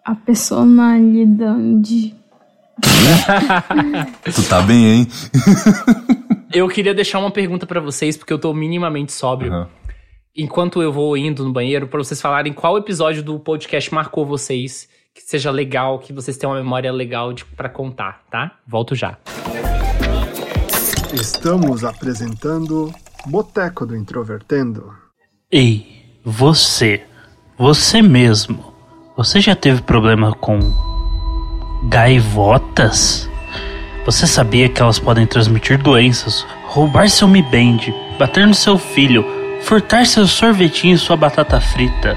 [0.04, 2.14] a personalidade.
[4.24, 5.08] Tu tá bem, hein?
[6.52, 9.66] Eu queria deixar uma pergunta pra vocês, porque eu tô minimamente sóbrio.
[10.36, 14.86] Enquanto eu vou indo no banheiro, pra vocês falarem qual episódio do podcast marcou vocês,
[15.14, 18.58] que seja legal, que vocês tenham uma memória legal pra contar, tá?
[18.66, 19.16] Volto já.
[21.14, 22.92] Estamos apresentando
[23.26, 24.92] Boteco do Introvertendo.
[25.50, 27.02] Ei, você.
[27.56, 28.71] Você mesmo,
[29.16, 30.58] você já teve problema com
[31.84, 33.28] gaivotas?
[34.06, 39.24] Você sabia que elas podem transmitir doenças, roubar seu Mi Band, bater no seu filho,
[39.62, 42.16] furtar seu sorvetinho e sua batata frita?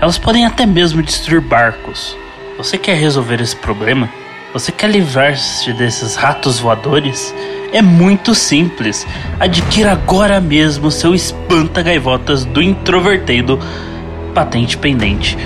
[0.00, 2.16] Elas podem até mesmo destruir barcos.
[2.58, 4.08] Você quer resolver esse problema?
[4.52, 7.32] Você quer livrar-se desses ratos voadores?
[7.72, 9.06] É muito simples.
[9.38, 13.58] Adquira agora mesmo seu espanta-gaivotas do Introvertendo
[14.34, 15.38] patente pendente.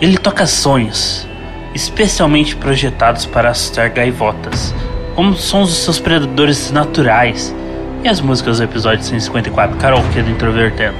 [0.00, 1.26] Ele toca sonhos,
[1.72, 4.74] especialmente projetados para assustar gaivotas,
[5.14, 7.54] como sons dos seus predadores naturais.
[8.02, 10.98] E as músicas do episódio 154, Karaokê do Introvertendo.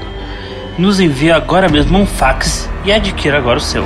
[0.77, 3.85] Nos envia agora mesmo um fax e adquira agora o seu.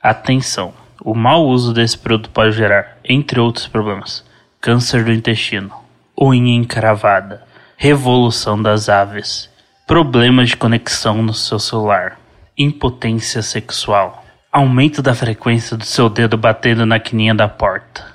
[0.00, 0.72] Atenção!
[1.04, 4.24] O mau uso desse produto pode gerar, entre outros problemas,
[4.60, 5.72] câncer do intestino,
[6.16, 7.42] unha encravada,
[7.82, 9.50] revolução das aves,
[9.88, 12.16] problemas de conexão no seu celular,
[12.56, 18.06] impotência sexual, aumento da frequência do seu dedo batendo na quininha da porta.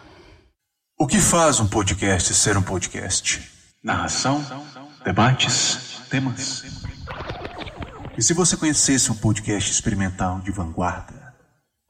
[0.98, 3.42] O que faz um podcast ser um podcast?
[3.84, 4.42] Narração,
[5.04, 6.64] debates, temas.
[8.18, 11.36] E se você conhecesse um podcast experimental de vanguarda?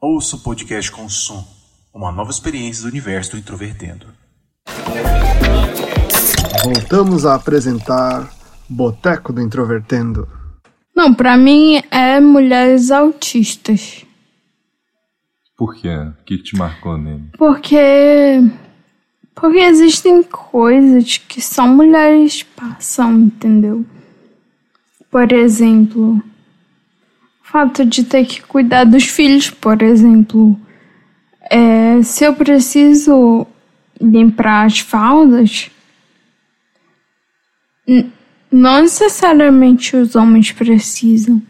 [0.02, 1.46] Ouça o podcast com som,
[1.94, 4.12] uma nova experiência do universo do Introvertendo.
[6.64, 8.28] Voltamos a apresentar
[8.68, 10.28] Boteco do Introvertendo.
[10.94, 14.04] Não, pra mim é mulheres autistas.
[15.56, 15.88] Por quê?
[15.88, 17.30] O que te marcou nele?
[17.36, 18.42] Porque.
[19.34, 23.84] Porque existem coisas que só mulheres passam, entendeu?
[25.10, 26.22] Por exemplo, o
[27.44, 30.58] fato de ter que cuidar dos filhos, por exemplo.
[31.50, 33.46] É, se eu preciso
[34.00, 35.77] limpar as fraldas, n-
[38.50, 41.42] não necessariamente os homens precisam.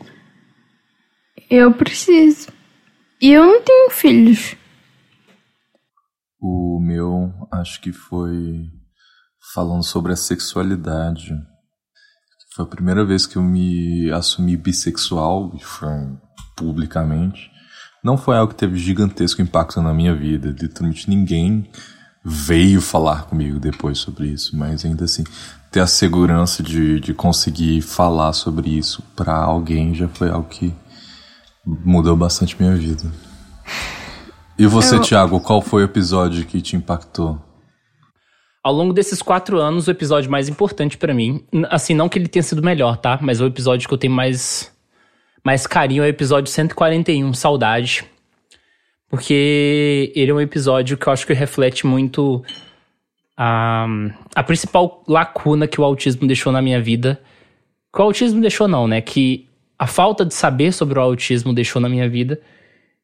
[1.50, 2.48] Eu preciso.
[3.20, 4.54] E eu não tenho filhos.
[6.40, 8.70] O meu, acho que foi
[9.52, 11.34] falando sobre a sexualidade.
[12.54, 15.90] Foi a primeira vez que eu me assumi bissexual, e foi
[16.56, 17.50] publicamente.
[18.04, 20.48] Não foi algo que teve gigantesco impacto na minha vida.
[20.48, 21.68] Literalmente ninguém
[22.24, 25.24] veio falar comigo depois sobre isso, mas ainda assim,
[25.70, 30.72] ter a segurança de, de conseguir falar sobre isso pra alguém já foi algo que
[31.64, 33.04] mudou bastante minha vida.
[34.58, 37.38] E você, Eu- Thiago, qual foi o episódio que te impactou?
[38.64, 42.28] Ao longo desses quatro anos, o episódio mais importante pra mim, assim, não que ele
[42.28, 43.18] tenha sido melhor, tá?
[43.22, 44.70] Mas o episódio que eu tenho mais,
[45.44, 48.04] mais carinho é o episódio 141, Saudade.
[49.08, 52.42] Porque ele é um episódio que eu acho que reflete muito
[53.40, 53.86] a,
[54.34, 57.22] a principal lacuna que o autismo deixou na minha vida.
[57.94, 59.00] Que o autismo deixou, não, né?
[59.00, 59.46] Que
[59.78, 62.40] a falta de saber sobre o autismo deixou na minha vida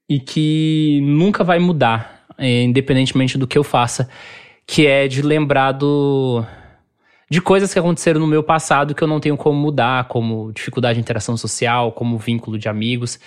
[0.09, 4.09] e que nunca vai mudar, eh, independentemente do que eu faça,
[4.67, 6.45] que é de lembrar do,
[7.31, 10.97] de coisas que aconteceram no meu passado que eu não tenho como mudar, como dificuldade
[10.97, 13.21] de interação social, como vínculo de amigos.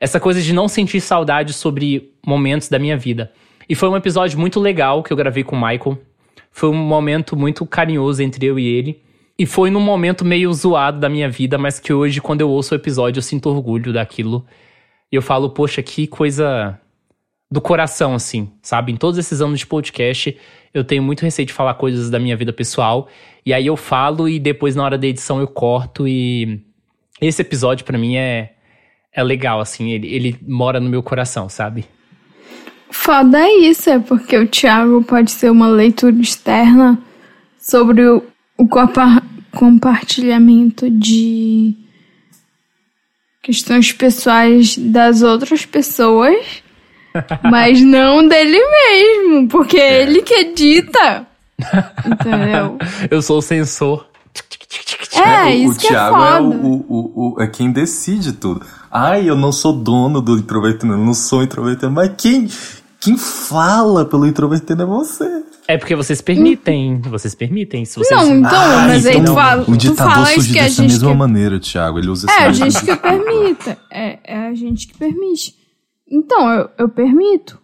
[0.00, 3.32] Essa coisa de não sentir saudade sobre momentos da minha vida.
[3.68, 5.98] E foi um episódio muito legal que eu gravei com o Michael.
[6.58, 9.00] Foi um momento muito carinhoso entre eu e ele.
[9.38, 12.74] E foi num momento meio zoado da minha vida, mas que hoje, quando eu ouço
[12.74, 14.44] o episódio, eu sinto orgulho daquilo.
[15.12, 16.76] E eu falo, poxa, que coisa
[17.48, 18.90] do coração, assim, sabe?
[18.90, 20.36] Em todos esses anos de podcast,
[20.74, 23.06] eu tenho muito receio de falar coisas da minha vida pessoal.
[23.46, 26.08] E aí eu falo e depois, na hora da edição, eu corto.
[26.08, 26.60] E
[27.20, 28.54] esse episódio, pra mim, é,
[29.12, 29.92] é legal, assim.
[29.92, 31.84] Ele, ele mora no meu coração, sabe?
[32.90, 36.98] Foda é isso, é porque o Thiago pode ser uma leitura externa
[37.60, 38.22] sobre o,
[38.56, 39.22] o compa-
[39.54, 41.74] compartilhamento de
[43.42, 46.36] questões pessoais das outras pessoas,
[47.50, 51.26] mas não dele mesmo, porque é ele que edita.
[52.06, 52.78] Entendeu?
[53.10, 54.06] Eu sou o censor.
[55.14, 56.42] É, o, isso o que Thiago é é, foda.
[56.42, 58.64] o, o, o- o- é quem decide tudo.
[58.90, 62.48] Ai, eu não sou dono do introvertendo, eu não sou introvertendo, mas quem,
[63.00, 65.44] quem fala pelo introvertendo é você.
[65.66, 67.00] É porque vocês permitem.
[67.02, 67.84] Vocês permitem.
[67.84, 68.18] Se vocês...
[68.18, 70.82] Não, então, mas aí tu fala, O tu ditador fala isso surge que a dessa
[70.82, 71.98] gente mesma que- maneira, Thiago.
[71.98, 72.96] Ele usa É, a esse gente método.
[72.96, 73.78] que permita.
[73.92, 75.54] É, é a gente que permite.
[76.10, 77.60] Então, eu, eu permito.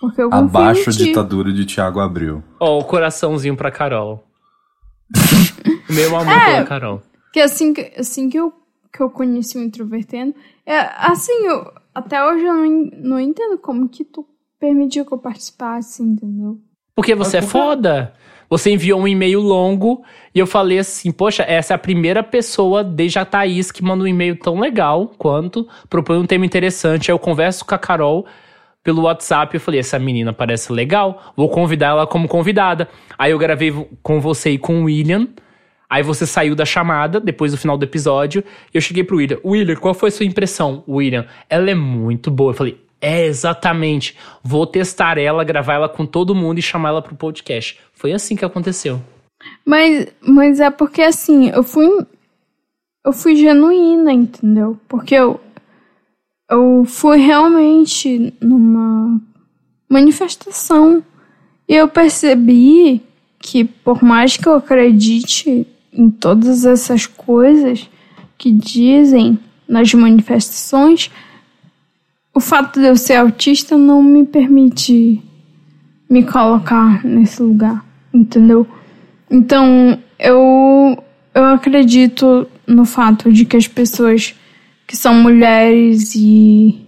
[0.00, 2.42] Porque eu confio Abaixo a ditadura de Thiago Abreu.
[2.58, 4.24] Ó, o coraçãozinho pra Carol.
[5.88, 6.54] Meu amor É.
[6.54, 7.02] pela Carol.
[7.32, 8.52] Que assim que, assim que, eu,
[8.92, 10.34] que eu conheci o Introvertendo,
[10.66, 14.26] é, assim, eu, até hoje eu não, não entendo como que tu
[14.62, 16.56] permitiu que eu participasse, entendeu?
[16.94, 18.14] Porque você é foda.
[18.48, 22.84] você enviou um e-mail longo e eu falei assim: Poxa, essa é a primeira pessoa
[22.84, 27.10] desde a Thaís que manda um e-mail tão legal quanto, propõe um tema interessante.
[27.10, 28.24] Aí eu converso com a Carol
[28.84, 29.52] pelo WhatsApp.
[29.52, 32.88] Eu falei: Essa menina parece legal, vou convidar ela como convidada.
[33.18, 35.26] Aí eu gravei com você e com o William.
[35.90, 38.44] Aí você saiu da chamada depois do final do episódio.
[38.72, 40.84] E eu cheguei pro William: William, qual foi a sua impressão?
[40.86, 42.52] William, ela é muito boa.
[42.52, 44.16] Eu falei: é, exatamente.
[44.44, 47.76] Vou testar ela, gravar ela com todo mundo e chamar ela pro podcast.
[47.92, 49.02] Foi assim que aconteceu.
[49.66, 51.88] Mas, mas é porque assim, eu fui.
[53.04, 54.78] Eu fui genuína, entendeu?
[54.88, 55.40] Porque eu.
[56.48, 59.20] Eu fui realmente numa
[59.88, 61.02] manifestação.
[61.68, 63.02] E eu percebi
[63.40, 67.90] que, por mais que eu acredite em todas essas coisas
[68.38, 71.10] que dizem nas manifestações,
[72.34, 75.22] o fato de eu ser autista não me permite
[76.08, 78.66] me colocar nesse lugar, entendeu?
[79.30, 81.02] Então, eu,
[81.34, 84.34] eu acredito no fato de que as pessoas
[84.86, 86.86] que são mulheres e,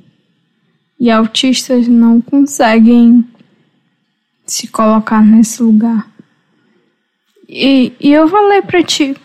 [1.00, 3.24] e autistas não conseguem
[4.46, 6.10] se colocar nesse lugar.
[7.48, 9.16] E, e eu falei pra ti.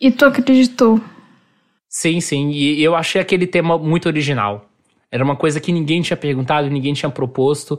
[0.00, 1.00] E tu acreditou.
[1.88, 2.50] Sim, sim.
[2.50, 4.68] E eu achei aquele tema muito original.
[5.14, 7.78] Era uma coisa que ninguém tinha perguntado, ninguém tinha proposto.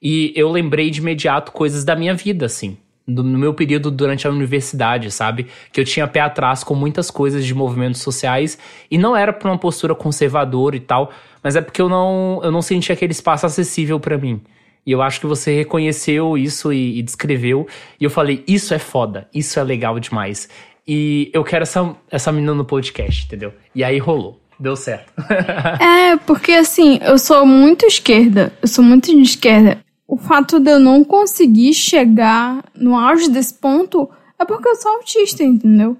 [0.00, 2.78] E eu lembrei de imediato coisas da minha vida, assim.
[3.04, 5.48] No meu período durante a universidade, sabe?
[5.72, 8.56] Que eu tinha pé atrás com muitas coisas de movimentos sociais.
[8.88, 11.10] E não era por uma postura conservadora e tal,
[11.42, 14.40] mas é porque eu não, eu não sentia aquele espaço acessível para mim.
[14.86, 17.66] E eu acho que você reconheceu isso e, e, descreveu.
[18.00, 20.48] E eu falei, isso é foda, isso é legal demais.
[20.86, 23.52] E eu quero essa, essa menina no podcast, entendeu?
[23.74, 24.40] E aí rolou.
[24.58, 25.12] Deu certo.
[25.80, 28.52] é, porque assim, eu sou muito esquerda.
[28.60, 29.78] Eu sou muito de esquerda.
[30.06, 34.92] O fato de eu não conseguir chegar no auge desse ponto é porque eu sou
[34.92, 35.96] autista, entendeu?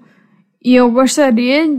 [0.63, 1.69] E eu gostaria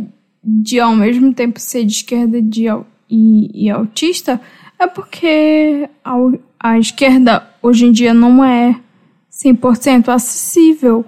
[0.42, 2.66] de, ao mesmo tempo, ser de esquerda de,
[3.08, 4.40] e, e autista,
[4.78, 6.14] é porque a,
[6.58, 8.78] a esquerda hoje em dia não é
[9.30, 11.04] 100% acessível.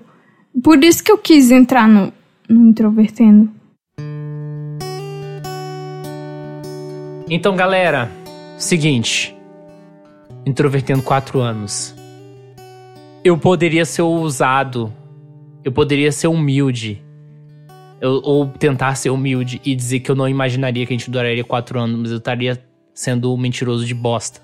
[0.63, 2.13] Por isso que eu quis entrar no,
[2.49, 3.51] no Introvertendo.
[7.35, 8.11] Então, galera,
[8.59, 9.35] seguinte.
[10.45, 11.97] Introvertendo quatro anos.
[13.25, 14.93] Eu poderia ser ousado.
[15.65, 17.03] Eu poderia ser humilde.
[18.03, 21.43] Eu, ou tentar ser humilde e dizer que eu não imaginaria que a gente duraria
[21.43, 24.43] quatro anos, mas eu estaria sendo mentiroso de bosta.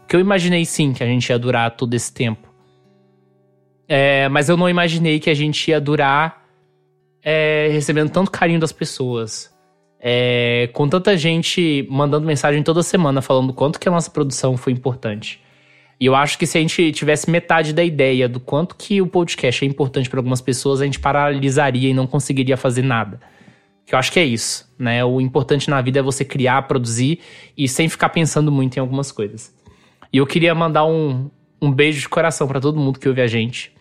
[0.00, 2.48] Porque eu imaginei sim que a gente ia durar todo esse tempo.
[3.86, 6.46] É, mas eu não imaginei que a gente ia durar
[7.22, 9.51] é, recebendo tanto carinho das pessoas
[10.04, 14.72] é, com tanta gente mandando mensagem toda semana falando quanto que a nossa produção foi
[14.72, 15.40] importante.
[16.00, 19.06] E eu acho que se a gente tivesse metade da ideia do quanto que o
[19.06, 23.20] podcast é importante para algumas pessoas, a gente paralisaria e não conseguiria fazer nada.
[23.86, 25.04] Que eu acho que é isso, né?
[25.04, 27.20] O importante na vida é você criar, produzir
[27.56, 29.54] e sem ficar pensando muito em algumas coisas.
[30.12, 33.28] E eu queria mandar um, um beijo de coração para todo mundo que ouve a
[33.28, 33.72] gente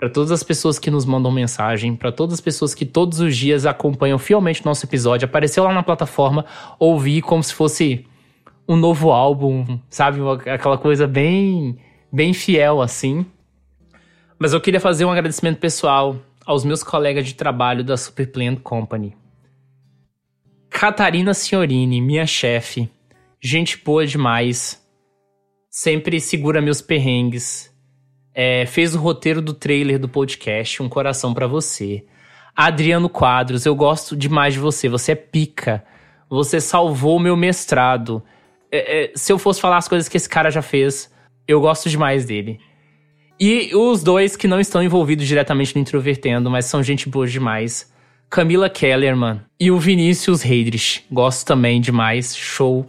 [0.00, 3.36] para todas as pessoas que nos mandam mensagem, para todas as pessoas que todos os
[3.36, 6.46] dias acompanham fielmente nosso episódio, apareceu lá na plataforma,
[6.78, 8.06] ouvi como se fosse
[8.66, 10.18] um novo álbum, sabe?
[10.50, 11.76] Aquela coisa bem,
[12.10, 13.26] bem fiel assim.
[14.38, 19.14] Mas eu queria fazer um agradecimento pessoal aos meus colegas de trabalho da Superplan Company.
[20.70, 22.88] Catarina Signorini, minha chefe,
[23.38, 24.82] gente boa demais,
[25.68, 27.70] sempre segura meus perrengues
[28.34, 32.04] é, fez o roteiro do trailer do podcast, Um Coração para Você.
[32.54, 35.84] Adriano Quadros, eu gosto demais de você, você é pica.
[36.28, 38.22] Você salvou meu mestrado.
[38.70, 41.12] É, é, se eu fosse falar as coisas que esse cara já fez,
[41.46, 42.60] eu gosto demais dele.
[43.38, 47.90] E os dois que não estão envolvidos diretamente no Introvertendo, mas são gente boa demais.
[48.28, 51.04] Camila Kellerman e o Vinícius Heidrich.
[51.10, 52.36] Gosto também demais.
[52.36, 52.88] Show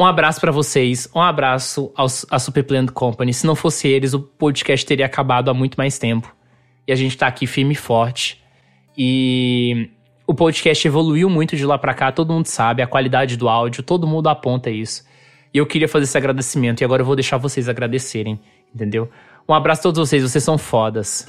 [0.00, 3.34] um abraço para vocês, um abraço aos, à Superplan Company.
[3.34, 6.34] Se não fosse eles, o podcast teria acabado há muito mais tempo.
[6.88, 8.42] E a gente tá aqui firme e forte.
[8.96, 9.90] E
[10.26, 13.82] o podcast evoluiu muito de lá para cá, todo mundo sabe, a qualidade do áudio,
[13.82, 15.04] todo mundo aponta isso.
[15.52, 18.40] E eu queria fazer esse agradecimento, e agora eu vou deixar vocês agradecerem,
[18.74, 19.10] entendeu?
[19.46, 21.28] Um abraço a todos vocês, vocês são fodas.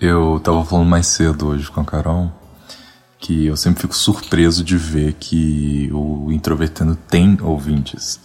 [0.00, 2.43] Eu tava falando mais cedo hoje com a Carol
[3.24, 8.20] que eu sempre fico surpreso de ver que o Introvertendo tem ouvintes.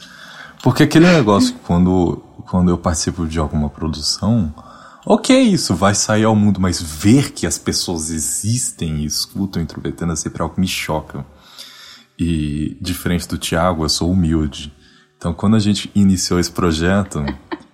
[0.62, 2.18] Porque aquele negócio que quando,
[2.50, 4.54] quando eu participo de alguma produção,
[5.06, 10.12] ok, isso vai sair ao mundo, mas ver que as pessoas existem e escutam Introvertendo
[10.12, 11.26] é sempre algo que me choca.
[12.20, 14.74] E diferente do Thiago, eu sou humilde.
[15.20, 17.26] Então, quando a gente iniciou esse projeto,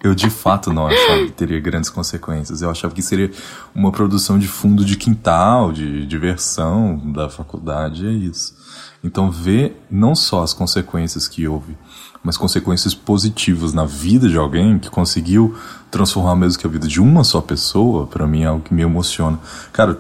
[0.04, 2.64] eu de fato não achava que teria grandes consequências.
[2.64, 3.30] Eu achava que seria
[3.74, 8.56] uma produção de fundo de quintal, de diversão da faculdade, é isso.
[9.04, 11.78] Então, ver não só as consequências que houve,
[12.24, 15.56] mas consequências positivas na vida de alguém que conseguiu
[15.92, 18.82] transformar mesmo que a vida de uma só pessoa, para mim é algo que me
[18.82, 19.40] emociona.
[19.72, 20.00] Cara,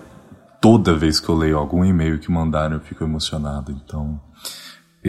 [0.59, 3.71] toda vez que eu leio algum e-mail que mandaram, eu fico emocionado.
[3.71, 4.19] Então,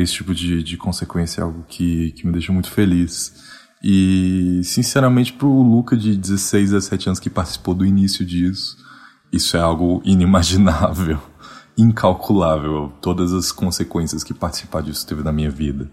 [0.03, 3.35] esse tipo de, de consequência é algo que, que me deixa muito feliz.
[3.83, 8.77] E, sinceramente, pro Luca de 16, 17 anos que participou do início disso,
[9.33, 11.19] isso é algo inimaginável,
[11.77, 15.91] incalculável, todas as consequências que participar disso teve na minha vida.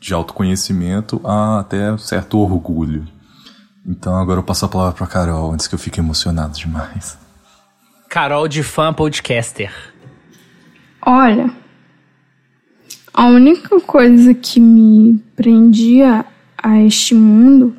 [0.00, 3.06] De autoconhecimento a até certo orgulho.
[3.86, 7.18] Então agora eu passo a palavra pra Carol, antes que eu fique emocionado demais.
[8.08, 9.72] Carol de fã podcaster.
[11.06, 11.50] Olha,
[13.14, 16.26] a única coisa que me prendia
[16.60, 17.76] a este mundo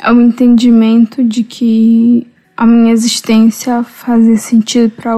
[0.00, 5.16] é o entendimento de que a minha existência fazia sentido para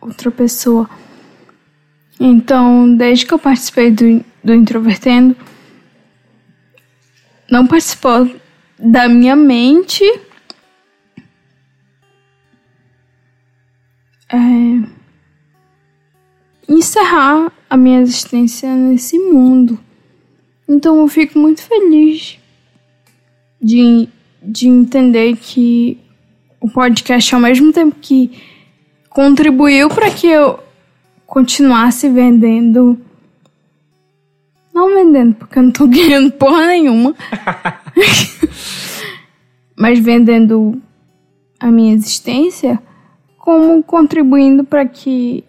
[0.00, 0.90] outra pessoa.
[2.18, 5.36] Então, desde que eu participei do, do Introvertendo,
[7.48, 8.28] não participou
[8.76, 10.04] da minha mente
[14.28, 14.99] é,
[16.70, 19.78] encerrar a minha existência nesse mundo.
[20.68, 22.38] Então eu fico muito feliz
[23.60, 24.08] de,
[24.40, 25.98] de entender que
[26.60, 28.40] o podcast, ao mesmo tempo que
[29.08, 30.60] contribuiu para que eu
[31.26, 32.96] continuasse vendendo.
[34.72, 37.16] Não vendendo, porque eu não tô ganhando porra nenhuma.
[39.76, 40.80] mas vendendo
[41.58, 42.80] a minha existência,
[43.36, 45.42] como contribuindo para que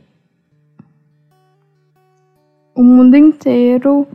[2.81, 4.07] o mundo inteiro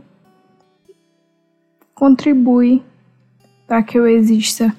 [1.95, 2.83] contribui
[3.65, 4.75] para que eu exista.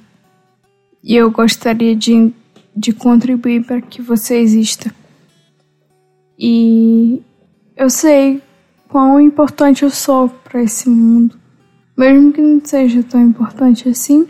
[1.02, 2.30] E eu gostaria de,
[2.76, 4.94] de contribuir para que você exista.
[6.38, 7.22] E
[7.74, 8.42] eu sei
[8.88, 11.38] quão importante eu sou para esse mundo.
[11.96, 14.28] Mesmo que não seja tão importante assim,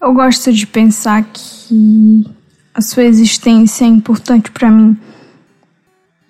[0.00, 2.24] eu gosto de pensar que
[2.72, 4.96] a sua existência é importante para mim.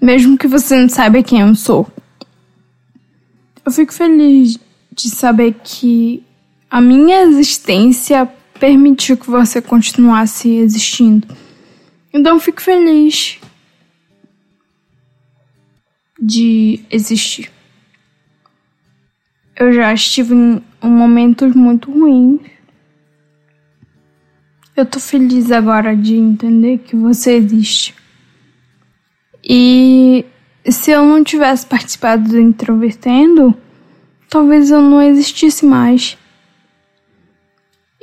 [0.00, 1.90] Mesmo que você não saiba quem eu sou.
[3.64, 4.58] Eu fico feliz
[4.92, 6.22] de saber que
[6.70, 8.26] a minha existência
[8.58, 11.26] permitiu que você continuasse existindo.
[12.12, 13.38] Então fico feliz
[16.20, 17.50] de existir.
[19.54, 22.40] Eu já estive em momentos muito ruins.
[24.76, 27.94] Eu tô feliz agora de entender que você existe.
[29.48, 30.26] E
[30.68, 33.54] se eu não tivesse participado do Introvertendo,
[34.28, 36.18] talvez eu não existisse mais.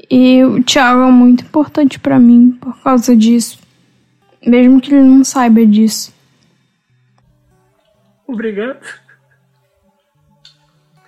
[0.10, 3.60] E o Thiago é muito importante para mim por causa disso,
[4.46, 6.14] mesmo que ele não saiba disso.
[8.26, 8.80] Obrigado.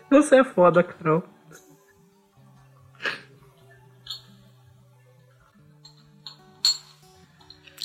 [0.10, 1.24] Você é foda, Carol.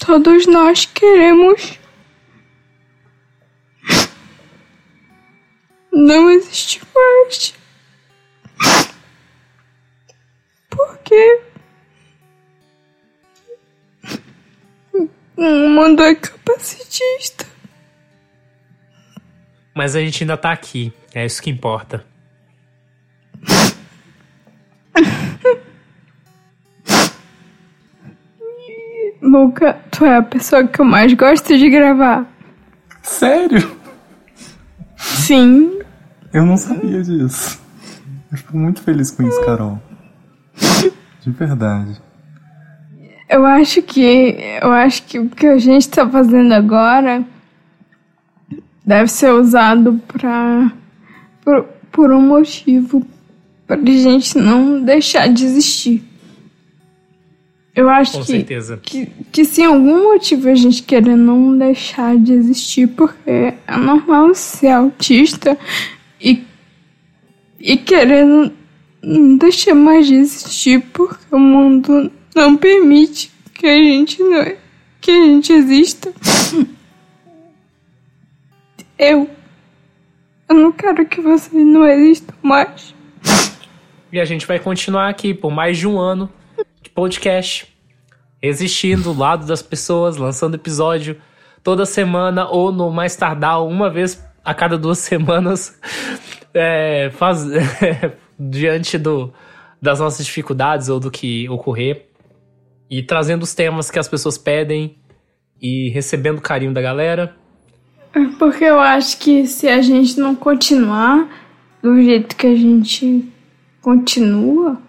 [0.04, 1.79] Todos nós queremos
[5.92, 7.54] não existe mais.
[10.68, 11.42] Porque
[15.36, 17.46] o mundo é capacitista.
[19.74, 22.04] Mas a gente ainda tá aqui, é isso que importa.
[29.22, 32.26] Luca, tu é a pessoa que eu mais gosto de gravar.
[33.02, 33.78] Sério?
[34.96, 35.69] Sim.
[36.32, 37.60] Eu não sabia disso.
[38.30, 39.80] Eu fico muito feliz com isso, Carol.
[41.20, 42.00] De verdade.
[43.28, 44.36] Eu acho que.
[44.62, 47.24] Eu acho que o que a gente tá fazendo agora
[48.84, 50.72] deve ser usado pra.
[51.44, 53.04] por, por um motivo.
[53.66, 56.04] Pra gente não deixar de existir.
[57.74, 58.76] Eu acho Com que, certeza.
[58.82, 63.30] que, que se algum motivo a gente querer não deixar de existir, porque
[63.66, 65.56] é normal ser autista
[66.20, 66.44] e,
[67.58, 68.52] e querer não,
[69.02, 74.52] não deixar mais de existir, porque o mundo não permite que a gente não,
[75.00, 76.12] que a gente exista.
[78.98, 79.30] Eu,
[80.46, 82.94] eu não quero que vocês não existam mais.
[84.12, 86.30] E a gente vai continuar aqui por mais de um ano
[86.82, 87.66] de podcast.
[88.42, 91.16] Existindo do lado das pessoas, lançando episódio
[91.62, 95.78] toda semana ou no mais tardar uma vez a cada duas semanas.
[96.54, 97.46] é, faz,
[98.38, 99.32] diante do,
[99.80, 102.06] das nossas dificuldades ou do que ocorrer
[102.90, 104.96] e trazendo os temas que as pessoas pedem
[105.60, 107.36] e recebendo o carinho da galera.
[108.12, 111.28] É Porque eu acho que se a gente não continuar
[111.82, 113.30] do jeito que a gente
[113.80, 114.80] continua,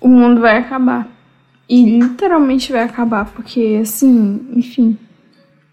[0.00, 1.08] o mundo vai acabar.
[1.68, 4.98] E literalmente vai acabar, porque assim, enfim.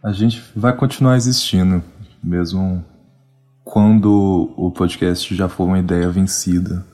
[0.03, 1.83] A gente vai continuar existindo,
[2.23, 2.85] mesmo
[3.67, 6.85] quando o podcast já for uma ideia vencida.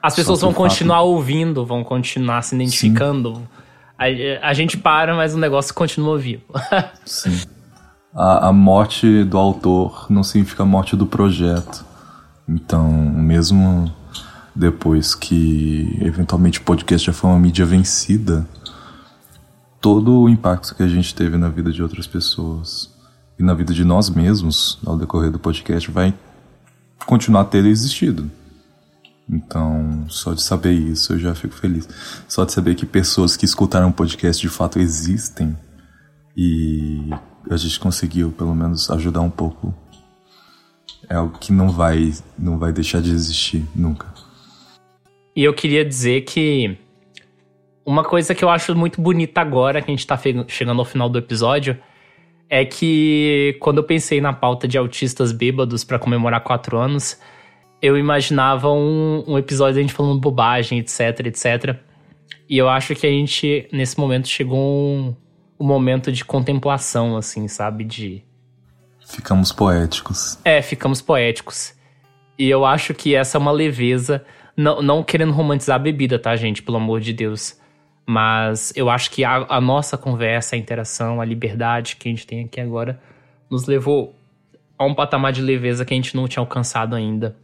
[0.00, 3.42] As pessoas vão por fato- continuar ouvindo, vão continuar se identificando.
[3.98, 4.04] A,
[4.48, 6.44] a gente para, mas o negócio continua vivo.
[7.04, 7.42] Sim.
[8.14, 11.84] A, a morte do autor não significa a morte do projeto.
[12.48, 13.92] Então, mesmo
[14.54, 18.46] depois que eventualmente o podcast já foi uma mídia vencida,
[19.80, 22.93] todo o impacto que a gente teve na vida de outras pessoas
[23.38, 26.14] e na vida de nós mesmos ao decorrer do podcast vai
[27.06, 28.30] continuar a ter existido.
[29.28, 31.88] Então, só de saber isso eu já fico feliz.
[32.28, 35.56] Só de saber que pessoas que escutaram o podcast de fato existem
[36.36, 37.10] e
[37.50, 39.74] a gente conseguiu pelo menos ajudar um pouco.
[41.08, 44.12] É algo que não vai, não vai deixar de existir nunca.
[45.36, 46.78] E eu queria dizer que
[47.84, 50.18] uma coisa que eu acho muito bonita agora, que a gente tá
[50.48, 51.78] chegando ao final do episódio,
[52.48, 57.18] é que quando eu pensei na pauta de autistas bêbados pra comemorar quatro anos,
[57.80, 61.76] eu imaginava um, um episódio da gente falando bobagem, etc, etc.
[62.48, 65.16] E eu acho que a gente, nesse momento, chegou um,
[65.58, 67.84] um momento de contemplação, assim, sabe?
[67.84, 68.24] De.
[69.06, 70.38] Ficamos poéticos.
[70.44, 71.74] É, ficamos poéticos.
[72.38, 74.24] E eu acho que essa é uma leveza.
[74.56, 76.62] Não, não querendo romantizar a bebida, tá, gente?
[76.62, 77.58] Pelo amor de Deus.
[78.06, 82.26] Mas eu acho que a, a nossa conversa, a interação, a liberdade que a gente
[82.26, 83.00] tem aqui agora
[83.50, 84.14] nos levou
[84.78, 87.36] a um patamar de leveza que a gente não tinha alcançado ainda.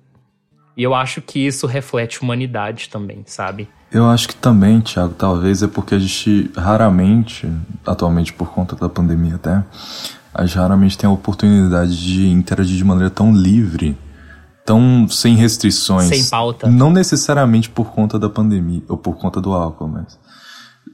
[0.77, 3.69] E eu acho que isso reflete humanidade também, sabe?
[3.93, 7.51] Eu acho que também, Thiago, talvez é porque a gente raramente,
[7.85, 9.65] atualmente por conta da pandemia até,
[10.33, 13.99] a gente raramente tem a oportunidade de interagir de maneira tão livre,
[14.65, 16.07] tão sem restrições.
[16.07, 16.69] Sem pauta.
[16.69, 20.17] Não necessariamente por conta da pandemia, ou por conta do álcool, mas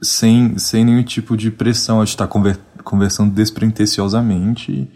[0.01, 2.01] sem, sem nenhum tipo de pressão.
[2.01, 4.89] A gente está conver, conversando despretensiosamente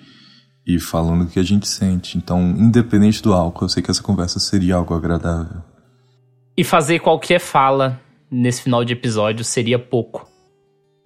[0.66, 2.18] e, falando o que a gente sente.
[2.18, 5.62] Então, independente do álcool, eu sei que essa conversa seria algo agradável.
[6.56, 7.99] E fazer qualquer fala
[8.30, 10.28] nesse final de episódio seria pouco.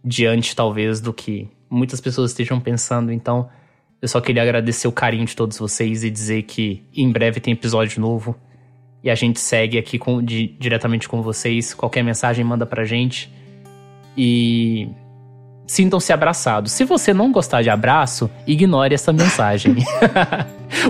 [0.04, 3.12] Diante, talvez, do que muitas pessoas estejam pensando.
[3.12, 3.50] Então,
[4.02, 7.54] eu só queria agradecer o carinho de todos vocês e dizer que em breve tem
[7.54, 8.36] episódio novo.
[9.04, 11.74] E a gente segue aqui com, di- diretamente com vocês.
[11.74, 13.32] Qualquer mensagem manda pra gente.
[14.18, 14.90] E
[15.68, 16.72] sintam-se abraçados.
[16.72, 19.76] Se você não gostar de abraço, ignore essa mensagem.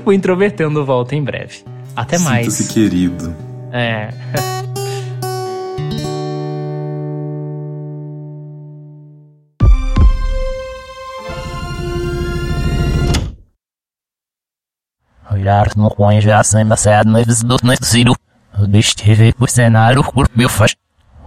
[0.06, 1.64] o Introvertendo volta em breve.
[1.96, 2.54] Até mais.
[2.54, 3.36] Sinta-se querido.
[3.72, 4.10] É.
[15.32, 18.16] Olhar no coin já sem maçado no do nascido.
[18.74, 20.76] Esteve por cenário, o corpo meu faz.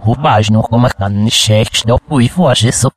[0.05, 2.91] O baixo não como a carne cheque, estou por isso, isso.